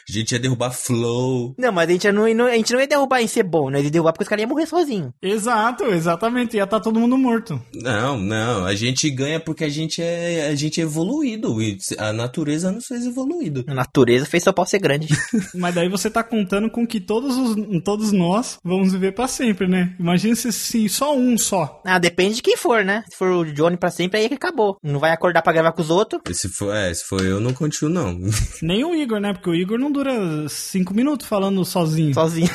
a 0.09 0.11
gente 0.11 0.31
ia 0.33 0.39
derrubar 0.39 0.71
Flow. 0.71 1.55
Não, 1.57 1.71
mas 1.71 1.89
a 1.89 1.91
gente 1.91 2.11
não, 2.11 2.33
não- 2.33 2.45
a 2.45 2.55
gente 2.55 2.73
não 2.73 2.79
ia 2.79 2.87
derrubar 2.87 3.21
em 3.21 3.27
ser 3.27 3.43
bom, 3.43 3.69
nós 3.69 3.83
ia 3.83 3.89
derrubar 3.91 4.11
porque 4.13 4.23
os 4.23 4.29
caras 4.29 4.41
iam 4.43 4.49
morrer 4.49 4.65
sozinhos. 4.65 5.11
Exato, 5.21 5.85
exatamente. 5.85 6.57
Ia 6.57 6.63
estar 6.63 6.79
todo 6.79 6.99
mundo 6.99 7.17
morto. 7.17 7.61
Não, 7.73 8.17
não, 8.17 8.65
a 8.65 8.75
gente 8.75 9.09
ganha 9.09 9.39
porque 9.39 9.63
a 9.63 9.69
gente 9.69 10.01
é, 10.01 10.47
a 10.47 10.55
gente 10.55 10.79
é 10.79 10.83
evoluído. 10.83 11.61
e 11.61 11.77
A 11.97 12.11
natureza 12.13 12.71
nos 12.71 12.85
fez 12.85 13.05
evoluído. 13.05 13.63
A 13.67 13.73
natureza 13.73 14.25
fez 14.25 14.43
seu 14.43 14.53
pau 14.53 14.65
ser 14.65 14.79
grande. 14.79 15.07
Mas 15.55 15.75
daí 15.75 15.87
você 15.89 16.09
tá 16.09 16.23
contando 16.23 16.69
com 16.69 16.85
que 16.85 16.99
todos, 16.99 17.35
os, 17.37 17.83
todos 17.83 18.11
nós 18.11 18.57
vamos 18.63 18.91
viver 18.91 19.13
pra 19.13 19.27
sempre, 19.27 19.67
né? 19.67 19.95
Imagina 19.99 20.35
se, 20.35 20.51
se 20.51 20.89
só 20.89 21.15
um 21.15 21.37
só. 21.37 21.81
ah, 21.85 21.99
depende 21.99 22.35
de 22.35 22.41
quem 22.41 22.57
for, 22.57 22.83
né? 22.83 23.03
Se 23.09 23.17
for 23.17 23.29
o 23.31 23.45
Johnny 23.53 23.77
pra 23.77 23.89
sempre, 23.93 24.19
aí 24.19 24.25
é 24.25 24.29
que 24.29 24.35
acabou. 24.35 24.77
Não 24.83 24.99
vai 24.99 25.11
acordar 25.11 25.41
pra 25.41 25.53
gravar 25.53 25.71
com 25.71 25.81
os 25.81 25.89
outros. 25.89 26.21
E 26.29 26.33
Se 26.33 26.49
for, 26.49 26.73
é, 26.75 26.93
se 26.93 27.05
for 27.05 27.23
eu, 27.23 27.39
não 27.39 27.53
continuo, 27.53 27.89
não. 27.93 28.19
Nem 28.61 28.83
o 28.83 28.95
Igor, 28.95 29.19
né? 29.19 29.33
Porque 29.33 29.49
o 29.49 29.55
Igor 29.55 29.77
não 29.79 29.91
dura 29.91 30.11
cinco 30.49 30.93
minutos 30.93 31.27
falando 31.27 31.63
sozinho. 31.63 32.13
Só, 32.13 32.21
Sozinho. 32.21 32.49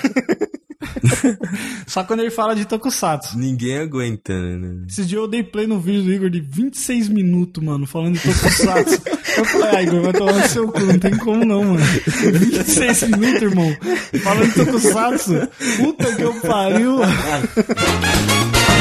quando 2.07 2.21
ele 2.21 2.31
fala 2.31 2.55
de 2.55 2.65
Tokusatsu. 2.65 3.37
Ninguém 3.39 3.79
aguenta, 3.79 4.33
né? 4.33 4.85
Esses 4.89 5.09
dias 5.09 5.21
eu 5.21 5.29
dei 5.29 5.43
play 5.43 5.67
no 5.67 5.81
vídeo 5.81 6.03
do 6.03 6.13
Igor 6.13 6.31
de 6.31 6.41
26 6.41 7.09
minutos, 7.09 7.63
mano, 7.63 7.87
falando 7.87 8.15
de 8.19 8.21
Tokusatsu. 8.23 9.03
eu 9.37 9.45
falei, 9.45 9.77
ah, 9.77 9.83
Igor, 9.83 10.03
vai 10.03 10.13
tomar 10.13 10.33
no 10.35 10.49
seu 10.49 10.71
cu, 10.71 10.81
não 10.81 10.99
tem 10.99 11.17
como 11.19 11.45
não, 11.45 11.65
mano. 11.65 11.81
26 11.81 13.03
minutos, 13.11 13.43
irmão, 13.43 13.77
falando 14.23 14.49
de 14.49 14.65
Tokusatsu. 14.65 15.49
Puta 15.79 16.15
que 16.15 16.23
eu 16.23 16.41
pariu. 16.41 16.99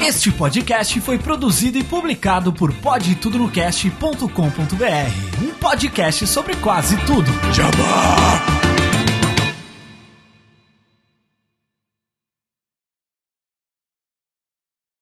Este 0.00 0.32
podcast 0.32 0.98
foi 1.00 1.18
produzido 1.18 1.78
e 1.78 1.84
publicado 1.84 2.54
por 2.54 2.72
podtudonocast.com.br, 2.72 5.44
um 5.44 5.50
podcast 5.54 6.26
sobre 6.26 6.56
quase 6.56 6.96
tudo. 7.04 7.30
Jabá! 7.52 8.49